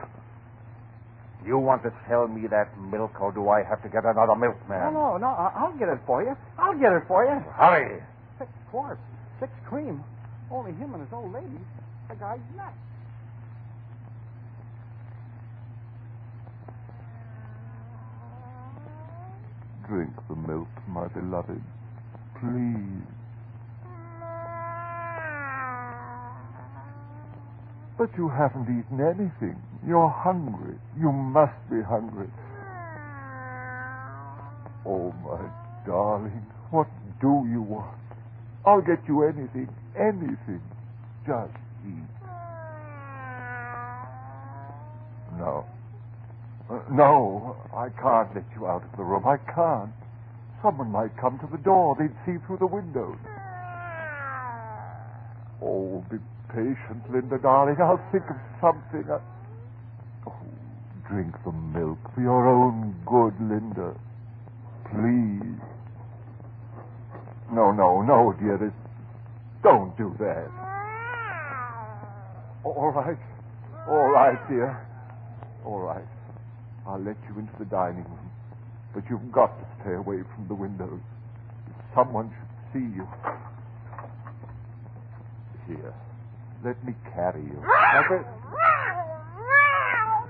You 1.45 1.57
want 1.59 1.83
to 1.83 1.91
sell 2.09 2.27
me 2.27 2.47
that 2.49 2.77
milk, 2.77 3.19
or 3.21 3.31
do 3.33 3.49
I 3.49 3.63
have 3.69 3.81
to 3.83 3.89
get 3.89 4.03
another 4.05 4.35
no, 4.35 4.35
milkman? 4.35 4.93
no, 4.93 5.17
no. 5.17 5.27
I- 5.27 5.53
I'll 5.57 5.77
get 5.77 5.89
it 5.89 6.01
for 6.05 6.23
you. 6.23 6.35
I'll 6.57 6.77
get 6.79 6.93
it 6.93 7.03
for 7.07 7.25
you. 7.25 7.39
Hurry. 7.57 8.03
Six 8.39 8.51
quarts, 8.71 9.01
six 9.39 9.51
cream. 9.69 10.03
Only 10.51 10.73
him 10.73 10.93
and 10.93 11.01
his 11.03 11.13
old 11.13 11.33
lady. 11.33 11.59
The 12.09 12.15
guy's 12.15 12.39
nuts. 12.55 12.77
Drink 19.87 20.13
the 20.29 20.35
milk, 20.35 20.69
my 20.87 21.07
beloved. 21.09 21.61
Please. 22.39 23.20
But 27.97 28.09
you 28.17 28.29
haven't 28.29 28.63
eaten 28.63 28.99
anything. 28.99 29.61
You're 29.85 30.09
hungry. 30.09 30.75
You 30.99 31.11
must 31.11 31.57
be 31.69 31.81
hungry. 31.81 32.29
Oh, 34.85 35.13
my 35.23 35.39
darling, 35.85 36.45
what 36.71 36.87
do 37.21 37.45
you 37.51 37.61
want? 37.61 37.97
I'll 38.65 38.81
get 38.81 38.99
you 39.07 39.23
anything, 39.23 39.69
anything. 39.95 40.61
Just 41.25 41.53
eat. 41.85 42.09
No. 45.37 45.65
Uh, 46.69 46.79
no, 46.91 47.55
I 47.75 47.89
can't 48.01 48.33
let 48.35 48.45
you 48.55 48.67
out 48.67 48.83
of 48.83 48.97
the 48.97 49.03
room. 49.03 49.25
I 49.25 49.37
can't. 49.53 49.91
Someone 50.63 50.91
might 50.91 51.15
come 51.17 51.39
to 51.39 51.47
the 51.51 51.61
door. 51.61 51.95
They'd 51.99 52.15
see 52.25 52.37
through 52.45 52.57
the 52.57 52.67
windows. 52.67 53.17
Oh, 55.61 56.03
be 56.09 56.17
patient, 56.49 57.05
Linda, 57.11 57.37
darling. 57.41 57.77
I'll 57.79 58.01
think 58.11 58.23
of 58.29 58.37
something. 58.59 59.05
I... 59.09 59.19
Oh, 60.27 60.35
drink 61.07 61.35
the 61.45 61.51
milk 61.51 61.99
for 62.15 62.21
your 62.21 62.47
own 62.47 62.95
good, 63.05 63.35
Linda. 63.39 63.93
Please. 64.89 65.61
No, 67.53 67.71
no, 67.71 68.01
no, 68.01 68.33
dearest. 68.39 68.75
Don't 69.63 69.95
do 69.97 70.15
that. 70.19 70.49
All 72.63 72.91
right. 72.91 73.17
All 73.87 74.09
right, 74.11 74.39
dear. 74.49 74.87
All 75.65 75.79
right. 75.79 76.07
I'll 76.87 77.01
let 77.01 77.17
you 77.29 77.39
into 77.39 77.53
the 77.59 77.65
dining 77.65 78.03
room. 78.03 78.31
But 78.93 79.03
you've 79.09 79.31
got 79.31 79.57
to 79.59 79.65
stay 79.81 79.93
away 79.93 80.23
from 80.35 80.47
the 80.47 80.55
windows. 80.55 80.99
If 81.67 81.75
someone 81.95 82.33
should 82.33 82.73
see 82.73 82.95
you. 82.95 83.07
Here. 85.67 85.93
Let 86.63 86.83
me 86.85 86.93
carry 87.13 87.41
you. 87.43 87.61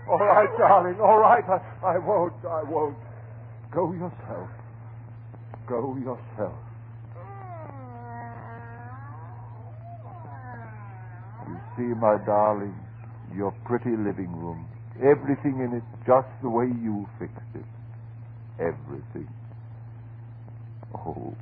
All 0.09 0.19
right, 0.19 0.49
darling. 0.57 0.99
All 1.01 1.19
right. 1.19 1.43
I, 1.47 1.95
I 1.95 1.97
won't. 1.97 2.33
I 2.45 2.63
won't. 2.63 2.97
Go 3.73 3.91
yourself. 3.93 4.49
Go 5.67 5.95
yourself. 5.97 6.57
You 11.47 11.59
see, 11.77 11.99
my 11.99 12.17
darling, 12.25 12.75
your 13.35 13.51
pretty 13.65 13.91
living 13.91 14.31
room. 14.35 14.67
Everything 15.01 15.59
in 15.59 15.77
it 15.77 15.83
just 16.05 16.27
the 16.43 16.49
way 16.49 16.65
you 16.65 17.07
fixed 17.19 17.55
it. 17.55 17.65
Everything. 18.59 19.27
Oh, 20.93 21.33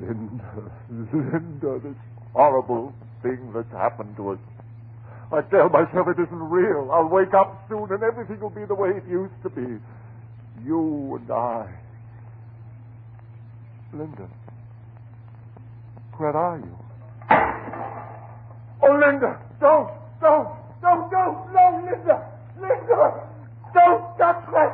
Linda, 0.00 0.70
Linda, 0.90 1.80
this 1.82 1.96
horrible 2.32 2.94
thing 3.22 3.52
that's 3.54 3.70
happened 3.72 4.16
to 4.16 4.30
us. 4.30 4.38
I 5.30 5.42
tell 5.50 5.68
myself 5.68 6.08
it 6.08 6.20
isn't 6.20 6.50
real. 6.50 6.90
I'll 6.92 7.08
wake 7.08 7.34
up 7.34 7.64
soon 7.68 7.92
and 7.92 8.02
everything 8.02 8.40
will 8.40 8.50
be 8.50 8.64
the 8.64 8.74
way 8.74 8.90
it 8.90 9.04
used 9.08 9.34
to 9.42 9.50
be. 9.50 9.78
You 10.64 11.18
and 11.20 11.30
I. 11.30 11.68
Linda, 13.92 14.28
where 16.16 16.36
are 16.36 16.58
you? 16.58 16.78
Oh, 18.82 18.92
Linda, 18.92 19.38
don't, 19.60 19.90
don't, 20.20 20.48
don't, 20.82 21.10
don't, 21.10 21.52
no, 21.52 21.82
Linda, 21.84 22.24
Linda, 22.60 23.28
don't 23.74 24.18
touch 24.18 24.44
my 24.52 24.68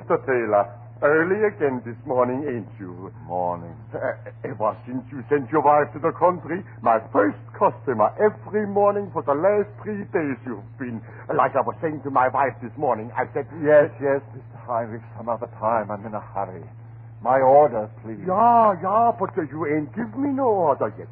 Mr. 0.00 0.16
Taylor. 0.24 0.64
Early 1.02 1.40
again 1.48 1.80
this 1.84 1.96
morning, 2.04 2.44
ain't 2.44 2.68
you? 2.78 3.08
Morning. 3.24 3.72
Uh, 3.92 4.20
ever 4.44 4.76
since 4.84 5.00
you 5.08 5.24
sent 5.32 5.48
your 5.48 5.64
wife 5.64 5.88
to 5.96 5.98
the 5.98 6.12
country, 6.12 6.60
my 6.82 7.00
first 7.12 7.40
customer 7.56 8.12
every 8.20 8.66
morning 8.68 9.08
for 9.12 9.24
the 9.24 9.32
last 9.32 9.68
three 9.80 10.04
days 10.12 10.36
you've 10.44 10.64
been. 10.76 11.00
Like 11.32 11.56
I 11.56 11.64
was 11.64 11.72
saying 11.80 12.04
to 12.04 12.10
my 12.10 12.28
wife 12.28 12.52
this 12.60 12.72
morning, 12.76 13.08
I 13.16 13.24
said, 13.32 13.48
Yes, 13.64 13.88
yes, 13.96 14.20
Mr. 14.36 14.60
Heinrich, 14.68 15.00
some 15.16 15.28
other 15.32 15.48
time. 15.56 15.88
I'm 15.90 16.04
in 16.04 16.12
a 16.12 16.20
hurry. 16.20 16.64
My 17.24 17.40
order, 17.40 17.88
please. 18.04 18.20
Yeah, 18.28 18.76
yeah, 18.84 19.12
but 19.16 19.32
uh, 19.40 19.48
you 19.48 19.64
ain't 19.72 19.88
give 19.96 20.12
me 20.20 20.28
no 20.36 20.48
order 20.52 20.92
yet. 21.00 21.08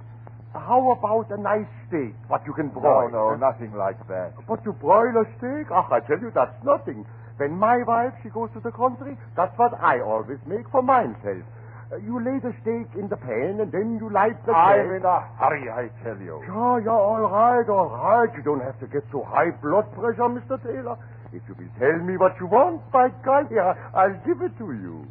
How 0.52 0.84
about 0.92 1.32
a 1.32 1.40
nice 1.40 1.68
steak, 1.88 2.12
what 2.28 2.44
you 2.44 2.52
can 2.52 2.68
No, 2.76 2.80
broil? 2.80 3.08
no, 3.12 3.24
huh? 3.32 3.40
nothing 3.40 3.72
like 3.72 4.00
that. 4.08 4.32
But 4.48 4.64
to 4.64 4.72
broil 4.72 5.16
a 5.16 5.24
steak? 5.40 5.72
Ah, 5.72 5.88
I 5.92 6.00
tell 6.04 6.20
you, 6.20 6.28
that's 6.34 6.56
nothing. 6.64 7.04
When 7.38 7.56
my 7.56 7.78
wife, 7.86 8.12
she 8.22 8.28
goes 8.30 8.50
to 8.54 8.60
the 8.60 8.72
country, 8.72 9.16
that's 9.36 9.56
what 9.56 9.72
I 9.80 10.00
always 10.00 10.38
make 10.46 10.68
for 10.70 10.82
myself. 10.82 11.42
Uh, 11.90 11.96
you 12.04 12.18
lay 12.20 12.38
the 12.42 12.52
steak 12.60 12.90
in 13.00 13.08
the 13.08 13.16
pan, 13.16 13.60
and 13.62 13.72
then 13.72 13.96
you 13.98 14.12
light 14.12 14.36
the 14.44 14.52
I'm 14.52 14.92
in 14.92 15.04
a 15.06 15.20
hurry, 15.38 15.70
I 15.70 15.88
tell 16.04 16.18
you. 16.18 16.42
Yeah, 16.44 16.84
yeah, 16.84 16.90
all 16.92 17.22
right, 17.30 17.64
all 17.70 17.88
right. 17.88 18.28
You 18.36 18.42
don't 18.42 18.60
have 18.60 18.78
to 18.80 18.86
get 18.86 19.04
so 19.10 19.24
high 19.24 19.50
blood 19.62 19.88
pressure, 19.94 20.28
Mr. 20.28 20.60
Taylor. 20.62 20.98
if 21.32 21.40
you 21.48 21.54
will 21.56 21.72
tell 21.78 21.98
me 22.04 22.18
what 22.18 22.34
you 22.40 22.46
want, 22.46 22.82
by 22.92 23.08
golly, 23.24 23.56
I, 23.58 23.72
I'll 23.94 24.20
give 24.26 24.42
it 24.42 24.52
to 24.58 24.66
you. 24.72 25.06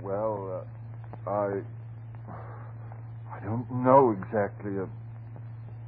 Well, 0.00 0.64
uh, 1.26 1.30
I. 1.30 1.60
I 3.36 3.44
don't 3.44 3.70
know 3.84 4.16
exactly. 4.16 4.78
Uh, 4.78 4.86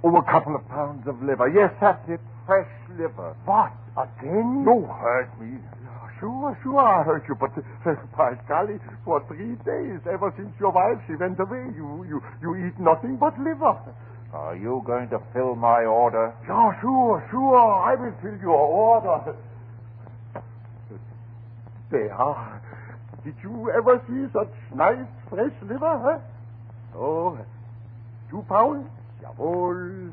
oh, 0.04 0.16
a 0.16 0.24
couple 0.24 0.54
of 0.54 0.68
pounds 0.68 1.06
of 1.06 1.22
liver. 1.22 1.48
Yes, 1.48 1.72
that's 1.80 2.06
it. 2.10 2.20
Fresh 2.44 2.68
liver. 2.98 3.34
What? 3.46 3.72
Again? 3.98 4.62
You 4.62 4.86
hurt 4.86 5.30
me. 5.40 5.58
Sure, 6.20 6.56
sure, 6.62 6.78
I 6.78 7.02
hurt 7.02 7.24
you, 7.28 7.34
but 7.34 7.50
uh, 7.58 7.94
by 8.16 8.34
golly, 8.48 8.78
for 9.04 9.22
three 9.26 9.54
days, 9.66 10.00
ever 10.06 10.32
since 10.36 10.50
your 10.58 10.72
wife 10.72 11.02
she 11.06 11.14
went 11.14 11.38
away, 11.38 11.66
you 11.74 12.04
you 12.08 12.20
you 12.42 12.66
eat 12.66 12.78
nothing 12.78 13.16
but 13.16 13.38
liver. 13.38 13.78
Are 14.32 14.56
you 14.56 14.82
going 14.84 15.08
to 15.10 15.18
fill 15.32 15.54
my 15.54 15.84
order? 15.84 16.34
Yeah, 16.46 16.72
sure, 16.80 17.26
sure, 17.30 17.58
I 17.58 17.94
will 17.94 18.14
fill 18.20 18.38
your 18.40 18.58
order. 18.58 19.34
There. 21.90 22.60
Did 23.24 23.34
you 23.42 23.70
ever 23.70 24.02
see 24.06 24.26
such 24.32 24.52
nice 24.74 25.06
fresh 25.30 25.54
liver, 25.62 25.98
huh? 26.02 26.98
Oh, 26.98 27.38
two 28.30 28.44
pounds? 28.48 28.86
Jawohl. 29.22 30.12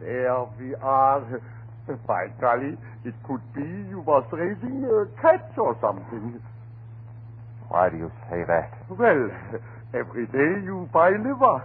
There 0.00 0.44
we 0.60 0.74
are. 0.76 1.42
By 1.86 2.26
golly, 2.40 2.76
it 3.04 3.14
could 3.22 3.42
be 3.54 3.62
you 3.62 4.02
was 4.04 4.24
raising 4.32 4.82
a 4.84 5.06
cat 5.22 5.52
or 5.56 5.78
something. 5.80 6.42
Why 7.68 7.90
do 7.90 7.96
you 7.96 8.10
say 8.28 8.42
that? 8.46 8.74
Well, 8.90 9.30
every 9.94 10.26
day 10.26 10.66
you 10.66 10.88
buy 10.92 11.10
liver. 11.10 11.62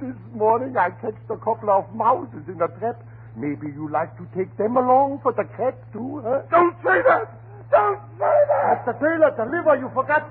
this 0.00 0.16
morning 0.34 0.76
I 0.76 0.90
catched 1.00 1.30
a 1.30 1.36
couple 1.36 1.70
of 1.70 1.94
mouses 1.94 2.42
in 2.48 2.60
a 2.60 2.68
trap. 2.78 3.02
Maybe 3.36 3.68
you 3.68 3.88
like 3.90 4.16
to 4.18 4.26
take 4.36 4.56
them 4.56 4.76
along 4.76 5.20
for 5.22 5.32
the 5.32 5.44
cat 5.56 5.78
too, 5.92 6.22
huh? 6.24 6.42
Don't 6.50 6.74
say 6.82 7.02
that! 7.06 7.30
Don't 7.70 8.00
say 8.18 8.36
that! 8.50 8.86
Mr. 8.86 8.98
Taylor, 8.98 9.34
the 9.36 9.44
liver 9.44 9.76
you 9.78 9.90
forgot. 9.94 10.22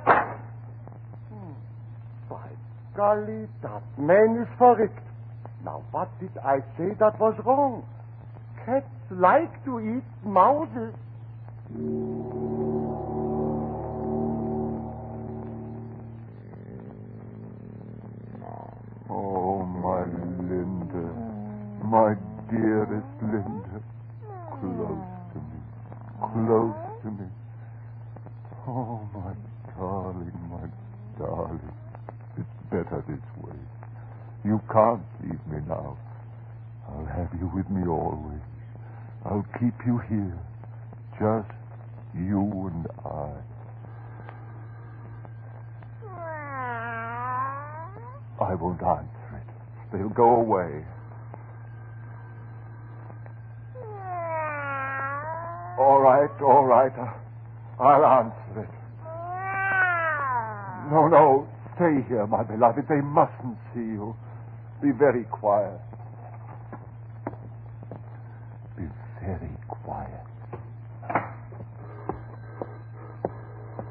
Hmm. 1.31 1.53
By 2.29 2.49
golly, 2.95 3.47
that 3.61 3.83
man 3.97 4.43
is 4.43 4.47
verrückt. 4.59 5.12
Now, 5.63 5.83
what 5.91 6.09
did 6.19 6.31
I 6.43 6.59
say 6.77 6.93
that 6.99 7.19
was 7.19 7.35
wrong? 7.45 7.85
Cats 8.65 8.85
like 9.11 9.63
to 9.63 9.79
eat 9.79 10.03
mouses. 10.25 10.93
Oh, 19.09 19.63
my 19.63 20.03
Linda. 20.51 21.07
My 21.87 22.15
dearest 22.51 23.07
Linda. 23.21 23.79
Close 24.59 25.07
to 25.31 25.39
me. 25.39 25.59
Close 26.19 26.75
to 27.03 27.11
me. 27.11 27.27
Oh, 28.67 29.07
my 29.13 29.33
darling, 29.77 30.39
my 30.51 30.67
darling. 31.17 31.73
It's 32.37 32.55
better 32.69 33.03
this 33.07 33.45
way. 33.45 33.55
You 34.43 34.59
can't. 34.71 35.12
You 37.39 37.51
with 37.53 37.69
me 37.69 37.87
always. 37.87 38.41
I'll 39.25 39.45
keep 39.59 39.73
you 39.85 39.99
here. 40.09 40.39
Just 41.19 41.51
you 42.15 42.71
and 42.71 42.87
I. 43.05 43.33
I 48.43 48.55
won't 48.55 48.81
answer 48.81 49.37
it. 49.37 49.47
They'll 49.91 50.09
go 50.09 50.35
away. 50.35 50.85
All 55.79 56.01
right, 56.01 56.29
all 56.41 56.65
right. 56.65 56.91
Uh, 56.97 57.83
I'll 57.83 58.05
answer 58.05 58.61
it. 58.61 58.69
No, 60.91 61.07
no. 61.07 61.47
Stay 61.75 62.05
here, 62.07 62.27
my 62.27 62.43
beloved. 62.43 62.85
They 62.87 63.01
mustn't 63.01 63.57
see 63.73 63.81
you. 63.81 64.15
Be 64.81 64.91
very 64.91 65.23
quiet. 65.23 65.79
Be 68.77 68.83
very 69.21 69.49
quiet. 69.83 70.25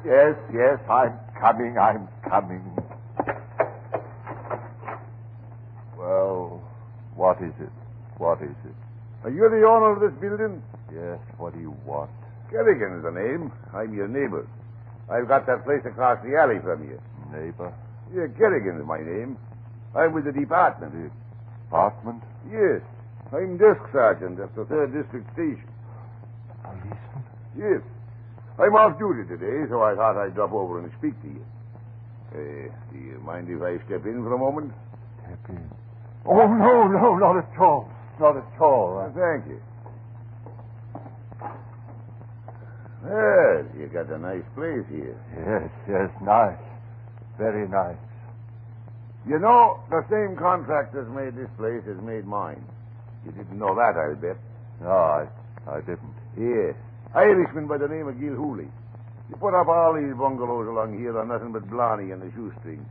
Yes, 0.05 0.35
yes, 0.53 0.79
I'm 0.89 1.17
coming, 1.39 1.77
I'm 1.77 2.07
coming. 2.29 2.63
Well, 5.97 6.61
what 7.15 7.37
is 7.41 7.53
it? 7.59 7.71
What 8.17 8.41
is 8.41 8.55
it? 8.65 8.75
Are 9.23 9.29
you 9.31 9.47
the 9.49 9.63
owner 9.65 9.95
of 9.95 9.99
this 10.03 10.19
building? 10.19 10.61
Yes, 10.93 11.19
what 11.37 11.53
do 11.53 11.59
you 11.59 11.71
want? 11.85 12.11
Kerrigan 12.51 12.97
is 12.99 13.03
the 13.03 13.11
name. 13.15 13.51
I'm 13.73 13.93
your 13.95 14.07
neighbor. 14.07 14.45
I've 15.09 15.27
got 15.27 15.45
that 15.47 15.63
place 15.63 15.81
across 15.85 16.19
the 16.23 16.35
alley 16.35 16.59
from 16.61 16.83
you. 16.83 16.99
Neighbor? 17.31 17.73
Yeah, 18.13 18.27
Kerrigan 18.37 18.79
is 18.81 18.85
my 18.85 18.99
name. 18.99 19.37
I'm 19.95 20.13
with 20.13 20.25
the 20.25 20.33
department. 20.33 20.91
The 20.93 21.09
department? 21.65 22.23
Yes. 22.45 22.81
I'm 23.31 23.57
desk 23.57 23.81
sergeant 23.91 24.39
at 24.39 24.53
the 24.55 24.65
third 24.65 24.93
district 24.93 25.31
station. 25.33 25.72
Policeman? 26.63 27.23
Yes. 27.57 27.81
I'm 28.59 28.73
off 28.75 28.97
duty 28.99 29.27
today, 29.27 29.65
so 29.69 29.81
I 29.81 29.95
thought 29.95 30.17
I'd 30.17 30.35
drop 30.35 30.51
over 30.53 30.79
and 30.79 30.91
speak 30.99 31.19
to 31.21 31.27
you. 31.27 31.43
Uh, 32.33 32.69
do 32.91 32.97
you 32.97 33.19
mind 33.25 33.47
if 33.49 33.61
I 33.61 33.77
step 33.85 34.05
in 34.05 34.23
for 34.23 34.33
a 34.33 34.37
moment? 34.37 34.73
Step 35.25 35.39
in. 35.49 35.69
Oh, 36.25 36.47
no, 36.47 36.87
no, 36.87 37.17
not 37.17 37.37
at 37.37 37.59
all. 37.59 37.89
Not 38.19 38.37
at 38.37 38.61
all. 38.61 39.11
Thank 39.13 39.47
you. 39.49 39.59
Well, 43.03 43.65
you 43.77 43.89
got 43.91 44.09
a 44.09 44.17
nice 44.17 44.47
place 44.55 44.85
here. 44.89 45.17
Yes, 45.35 45.69
yes, 45.89 46.09
nice. 46.23 46.57
Very 47.37 47.67
nice. 47.67 47.99
You 49.27 49.39
know, 49.39 49.79
the 49.89 50.03
same 50.09 50.37
contractors 50.37 51.07
made 51.11 51.35
this 51.35 51.49
place 51.57 51.83
as 51.89 52.01
made 52.03 52.25
mine. 52.25 52.63
You 53.25 53.31
didn't 53.31 53.57
know 53.57 53.75
that, 53.75 53.95
I'll 53.99 54.15
bet. 54.15 54.37
No, 54.81 54.89
I, 54.91 55.27
I 55.67 55.79
didn't. 55.81 56.12
Yes. 56.37 56.75
Irishman 57.13 57.67
by 57.67 57.77
the 57.77 57.87
name 57.87 58.07
of 58.07 58.19
Gil 58.19 58.33
Hooley. 58.33 58.67
He 59.29 59.35
put 59.35 59.53
up 59.53 59.67
all 59.67 59.93
these 59.93 60.13
bungalows 60.17 60.67
along 60.67 60.97
here 60.97 61.17
on 61.17 61.27
nothing 61.29 61.53
but 61.53 61.69
Blarney 61.69 62.11
and 62.11 62.21
the 62.21 62.31
shoestring. 62.33 62.85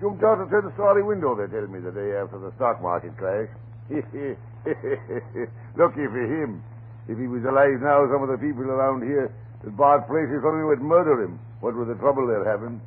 Jumped 0.00 0.24
out 0.24 0.40
a 0.40 0.46
ten-story 0.50 1.02
window, 1.04 1.36
they 1.36 1.46
tell 1.52 1.68
me, 1.68 1.78
the 1.78 1.92
day 1.92 2.16
after 2.16 2.38
the 2.40 2.50
stock 2.56 2.82
market 2.82 3.16
crash. 3.16 3.48
Lucky 5.76 6.06
for 6.08 6.24
him. 6.26 6.64
If 7.08 7.18
he 7.18 7.26
was 7.26 7.44
alive 7.44 7.80
now, 7.82 8.08
some 8.10 8.22
of 8.22 8.30
the 8.30 8.38
people 8.38 8.64
around 8.64 9.02
here 9.02 9.30
that 9.62 9.76
bought 9.76 10.08
places 10.08 10.40
from 10.40 10.58
him 10.58 10.66
would 10.66 10.80
murder 10.82 11.22
him. 11.22 11.38
What 11.60 11.76
with 11.76 11.88
the 11.88 11.94
trouble 11.94 12.26
they're 12.26 12.44
having. 12.48 12.80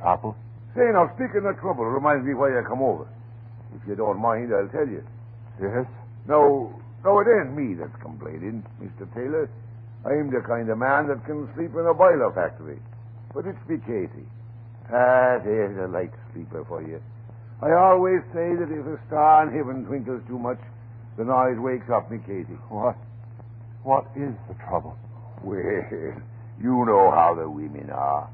Trouble? 0.00 0.36
Say, 0.74 0.88
now, 0.92 1.10
speaking 1.16 1.44
of 1.44 1.58
trouble, 1.60 1.84
reminds 1.84 2.24
me 2.24 2.32
why 2.32 2.56
I 2.56 2.62
come 2.62 2.80
over. 2.80 3.08
If 3.74 3.86
you 3.88 3.96
don't 3.96 4.20
mind, 4.20 4.52
I'll 4.54 4.68
tell 4.68 4.88
you. 4.88 5.04
Yes? 5.60 5.84
No, 6.26 6.79
no, 7.04 7.20
it 7.20 7.26
ain't 7.28 7.56
me 7.56 7.74
that's 7.74 7.96
complaining, 8.02 8.64
Mr. 8.82 9.08
Taylor. 9.14 9.48
I'm 10.04 10.30
the 10.30 10.40
kind 10.46 10.68
of 10.70 10.78
man 10.78 11.08
that 11.08 11.24
can 11.26 11.48
sleep 11.54 11.72
in 11.74 11.86
a 11.86 11.94
boiler 11.94 12.32
factory. 12.34 12.78
But 13.34 13.46
it's 13.46 13.60
me 13.68 13.76
Katie. 13.86 14.28
Ah, 14.88 15.38
there's 15.44 15.76
a 15.78 15.88
light 15.92 16.12
sleeper 16.32 16.64
for 16.66 16.82
you. 16.82 17.00
I 17.62 17.72
always 17.72 18.20
say 18.32 18.56
that 18.56 18.72
if 18.72 18.86
a 18.86 18.98
star 19.06 19.46
in 19.46 19.56
heaven 19.56 19.84
twinkles 19.84 20.22
too 20.26 20.38
much, 20.38 20.58
the 21.16 21.24
noise 21.24 21.58
wakes 21.60 21.88
up 21.92 22.10
me 22.10 22.18
Katie. 22.26 22.58
What? 22.68 22.96
What 23.84 24.06
is 24.16 24.32
the 24.48 24.54
trouble? 24.68 24.96
Well, 25.42 25.56
you 26.60 26.84
know 26.84 27.10
how 27.12 27.34
the 27.38 27.48
women 27.48 27.90
are. 27.90 28.28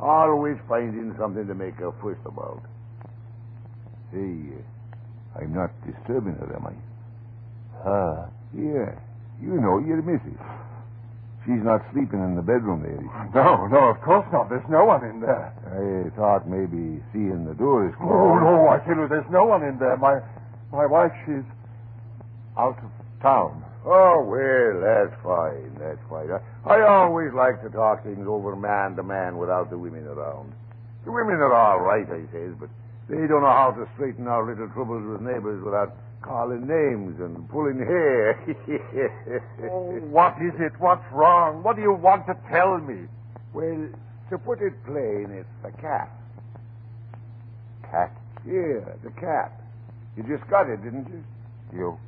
Always 0.00 0.56
finding 0.68 1.14
something 1.18 1.46
to 1.46 1.54
make 1.54 1.80
a 1.80 1.92
fuss 2.00 2.20
about. 2.24 2.62
Hey, 4.12 4.52
uh, 4.56 5.40
I'm 5.40 5.52
not 5.52 5.72
disturbing 5.84 6.34
her, 6.36 6.56
am 6.56 6.66
I? 6.66 6.85
Her? 7.84 8.30
Yeah. 8.54 8.94
You 9.40 9.60
know, 9.60 9.78
your 9.78 10.00
missus. 10.02 10.38
She's 11.44 11.62
not 11.62 11.78
sleeping 11.92 12.18
in 12.18 12.34
the 12.34 12.42
bedroom 12.42 12.82
there. 12.82 12.98
is 12.98 13.06
she? 13.06 13.30
No, 13.38 13.70
no, 13.70 13.94
of 13.94 14.02
course 14.02 14.26
not. 14.32 14.50
There's 14.50 14.66
no 14.68 14.84
one 14.84 15.04
in 15.06 15.20
there. 15.20 15.54
I 15.70 16.10
thought 16.18 16.48
maybe 16.48 16.98
seeing 17.14 17.46
the 17.46 17.54
door 17.54 17.86
is 17.86 17.94
closed. 17.94 18.10
Oh, 18.10 18.34
no, 18.42 18.66
I 18.66 18.82
tell 18.82 18.98
you, 18.98 19.06
there's 19.06 19.30
no 19.30 19.46
one 19.46 19.62
in 19.62 19.78
there. 19.78 19.96
My 19.96 20.18
my 20.72 20.86
wife, 20.86 21.12
she's 21.24 21.46
out 22.58 22.74
of 22.82 22.90
town. 23.22 23.62
Oh, 23.86 24.26
well, 24.26 24.82
that's 24.82 25.14
fine. 25.22 25.70
That's 25.78 26.02
fine. 26.10 26.26
I, 26.34 26.42
I 26.66 26.82
always 26.82 27.30
like 27.32 27.62
to 27.62 27.70
talk 27.70 28.02
things 28.02 28.26
over 28.26 28.56
man 28.56 28.96
to 28.96 29.04
man 29.04 29.38
without 29.38 29.70
the 29.70 29.78
women 29.78 30.02
around. 30.08 30.52
The 31.04 31.12
women 31.12 31.36
are 31.36 31.54
all 31.54 31.78
right, 31.78 32.06
I 32.10 32.26
says, 32.34 32.58
but 32.58 32.68
they 33.08 33.26
don't 33.26 33.42
know 33.42 33.54
how 33.54 33.70
to 33.72 33.86
straighten 33.94 34.26
our 34.26 34.44
little 34.46 34.68
troubles 34.74 35.04
with 35.06 35.20
neighbors 35.20 35.62
without 35.64 35.94
calling 36.22 36.66
names 36.66 37.20
and 37.20 37.48
pulling 37.48 37.78
hair. 37.78 38.34
Oh, 39.70 39.92
what 40.10 40.34
is 40.42 40.54
it? 40.60 40.72
What's 40.78 41.04
wrong? 41.12 41.62
What 41.62 41.76
do 41.76 41.82
you 41.82 41.92
want 41.92 42.26
to 42.26 42.34
tell 42.50 42.78
me? 42.78 43.06
Well, 43.52 43.88
to 44.30 44.38
put 44.38 44.60
it 44.62 44.72
plain, 44.84 45.28
it's 45.30 45.48
the 45.62 45.70
cat. 45.80 46.10
Cat? 47.90 48.12
Yeah, 48.46 48.80
the 49.04 49.10
cat. 49.20 49.52
You 50.16 50.22
just 50.24 50.48
got 50.50 50.68
it, 50.68 50.82
didn't 50.82 51.08
you? 51.08 51.24
You 51.72 51.98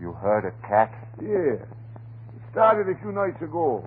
You 0.00 0.12
heard 0.12 0.44
a 0.44 0.66
cat? 0.66 0.92
Yeah. 1.20 1.60
It 1.62 2.42
started 2.52 2.88
a 2.88 2.98
few 3.00 3.12
nights 3.12 3.40
ago. 3.42 3.86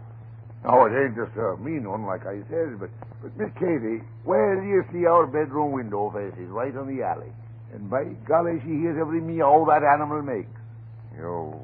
Now, 0.63 0.85
it 0.85 0.95
ain't 0.95 1.15
just 1.15 1.35
a 1.35 1.57
mean 1.57 1.89
one, 1.89 2.05
like 2.05 2.25
I 2.25 2.39
said, 2.49 2.79
but, 2.79 2.89
but 3.21 3.35
Miss 3.35 3.51
Katie, 3.59 4.01
where 4.23 4.55
do 4.55 4.65
you 4.65 4.85
see 4.93 5.05
our 5.05 5.27
bedroom 5.27 5.73
window 5.73 6.09
faces? 6.09 6.47
Right 6.47 6.75
on 6.75 6.87
the 6.87 7.03
alley. 7.03 7.31
And 7.73 7.89
by 7.89 8.05
golly, 8.27 8.61
she 8.63 8.79
hears 8.79 8.97
every 8.99 9.19
meow 9.19 9.65
that 9.67 9.83
animal 9.83 10.21
makes. 10.21 10.55
You. 11.17 11.59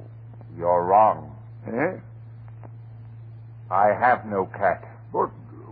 You're 0.57 0.83
wrong. 0.83 1.35
Eh? 1.67 1.99
I 3.71 3.87
have 3.93 4.25
no 4.25 4.47
cat. 4.47 4.83
But, 5.13 5.29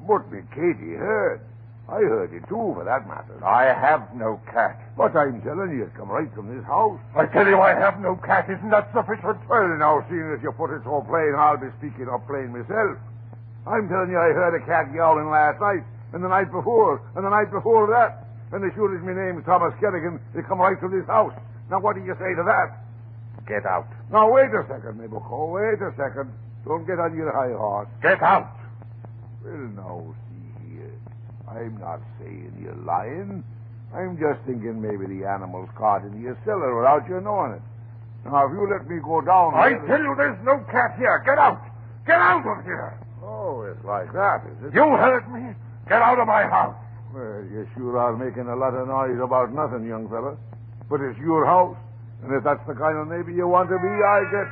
but 0.07 0.31
Miss 0.31 0.45
Katie 0.55 0.95
heard. 0.95 1.41
I 1.89 1.99
heard 1.99 2.33
it 2.33 2.47
too, 2.47 2.75
for 2.75 2.83
that 2.83 3.07
matter. 3.07 3.43
I 3.43 3.73
have 3.73 4.13
no 4.13 4.39
cat. 4.51 4.79
But 4.95 5.15
I'm 5.15 5.41
telling 5.41 5.71
you, 5.71 5.83
it 5.83 5.95
come 5.95 6.09
right 6.09 6.31
from 6.35 6.53
this 6.53 6.65
house. 6.65 6.99
I 7.15 7.25
tell 7.25 7.47
you 7.47 7.59
I 7.59 7.73
have 7.73 7.99
no 7.99 8.15
cat. 8.15 8.49
Isn't 8.49 8.69
that 8.71 8.91
sufficient? 8.93 9.39
Well, 9.49 9.67
now, 9.79 10.05
seeing 10.09 10.31
as 10.35 10.43
you 10.43 10.51
put 10.51 10.71
it 10.71 10.83
so 10.83 11.03
plain, 11.07 11.33
I'll 11.35 11.57
be 11.57 11.67
speaking 11.79 12.07
up 12.07 12.27
plain 12.27 12.51
myself. 12.51 12.99
I'm 13.67 13.91
telling 13.91 14.09
you, 14.09 14.17
I 14.17 14.31
heard 14.31 14.55
a 14.55 14.63
cat 14.63 14.87
yowling 14.95 15.27
last 15.29 15.59
night, 15.59 15.83
and 16.13 16.23
the 16.23 16.31
night 16.31 16.47
before, 16.51 17.03
and 17.15 17.25
the 17.25 17.29
night 17.29 17.51
before 17.51 17.91
that. 17.91 18.23
And 18.55 18.63
as 18.63 18.71
sure 18.79 18.95
as 18.95 19.03
my 19.03 19.11
name's 19.11 19.43
Thomas 19.43 19.75
Kerrigan, 19.79 20.23
it 20.33 20.47
come 20.47 20.63
right 20.63 20.79
from 20.79 20.95
this 20.95 21.05
house. 21.07 21.35
Now, 21.69 21.83
what 21.83 21.99
do 21.99 22.01
you 22.01 22.15
say 22.15 22.31
to 22.31 22.43
that? 22.47 22.79
Get 23.43 23.67
out. 23.67 23.87
Now, 24.09 24.31
wait 24.31 24.47
a 24.55 24.63
second, 24.71 24.95
my 24.95 25.07
bucko. 25.07 25.51
Wait 25.51 25.83
a 25.83 25.91
second. 25.99 26.31
Don't 26.63 26.87
get 26.87 26.99
on 26.99 27.15
your 27.15 27.31
high 27.31 27.51
horse. 27.51 27.91
Get 28.01 28.23
out. 28.23 28.55
Well, 29.43 29.67
now, 29.75 30.15
see 30.31 30.79
here. 30.79 30.95
I'm 31.47 31.77
not 31.79 31.99
saying 32.19 32.55
you're 32.59 32.75
lying. 32.87 33.43
I'm 33.93 34.15
just 34.15 34.43
thinking 34.47 34.81
maybe 34.81 35.07
the 35.07 35.27
animal's 35.27 35.69
caught 35.75 36.03
in 36.03 36.21
your 36.21 36.37
cellar 36.43 36.75
without 36.75 37.07
you 37.07 37.19
knowing 37.19 37.59
it. 37.59 37.61
Now, 38.25 38.47
if 38.47 38.51
you 38.51 38.67
let 38.67 38.87
me 38.87 38.99
go 39.03 39.19
down... 39.19 39.55
I 39.55 39.75
tell 39.87 39.99
you 39.99 40.15
there's 40.15 40.39
no 40.43 40.59
cat 40.71 40.95
here. 40.97 41.23
Get 41.25 41.37
out. 41.37 41.63
Get 42.05 42.19
out 42.19 42.47
of 42.47 42.63
here. 42.63 42.99
Like 43.83 44.11
that, 44.13 44.43
is 44.47 44.67
it? 44.67 44.73
You 44.73 44.83
heard 44.97 45.25
me. 45.31 45.53
Get 45.87 46.01
out 46.01 46.19
of 46.19 46.27
my 46.27 46.43
house. 46.43 46.75
Well, 47.13 47.43
yes, 47.51 47.65
you 47.77 47.87
sure 47.87 47.97
are 47.97 48.15
making 48.17 48.47
a 48.47 48.55
lot 48.55 48.73
of 48.73 48.87
noise 48.87 49.19
about 49.23 49.53
nothing, 49.53 49.87
young 49.87 50.09
fella. 50.09 50.35
But 50.89 51.01
it's 51.01 51.17
your 51.19 51.45
house. 51.45 51.77
And 52.23 52.33
if 52.33 52.43
that's 52.43 52.59
the 52.67 52.73
kind 52.73 52.97
of 52.97 53.07
neighbor 53.07 53.31
you 53.31 53.47
want 53.47 53.69
to 53.69 53.77
be, 53.77 53.87
I 53.87 54.19
get... 54.31 54.47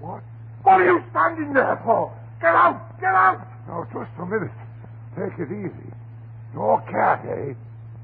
What? 0.00 0.22
What 0.62 0.80
are 0.80 0.84
you 0.84 1.02
standing 1.10 1.52
there 1.52 1.80
for? 1.84 2.14
Get 2.40 2.54
out. 2.54 2.80
Get 3.00 3.12
out. 3.12 3.42
Now, 3.66 3.84
just 3.92 4.10
a 4.18 4.24
minute. 4.24 4.54
Take 5.18 5.38
it 5.38 5.50
easy. 5.52 5.90
No 6.54 6.80
cat, 6.88 7.26
eh? 7.26 7.52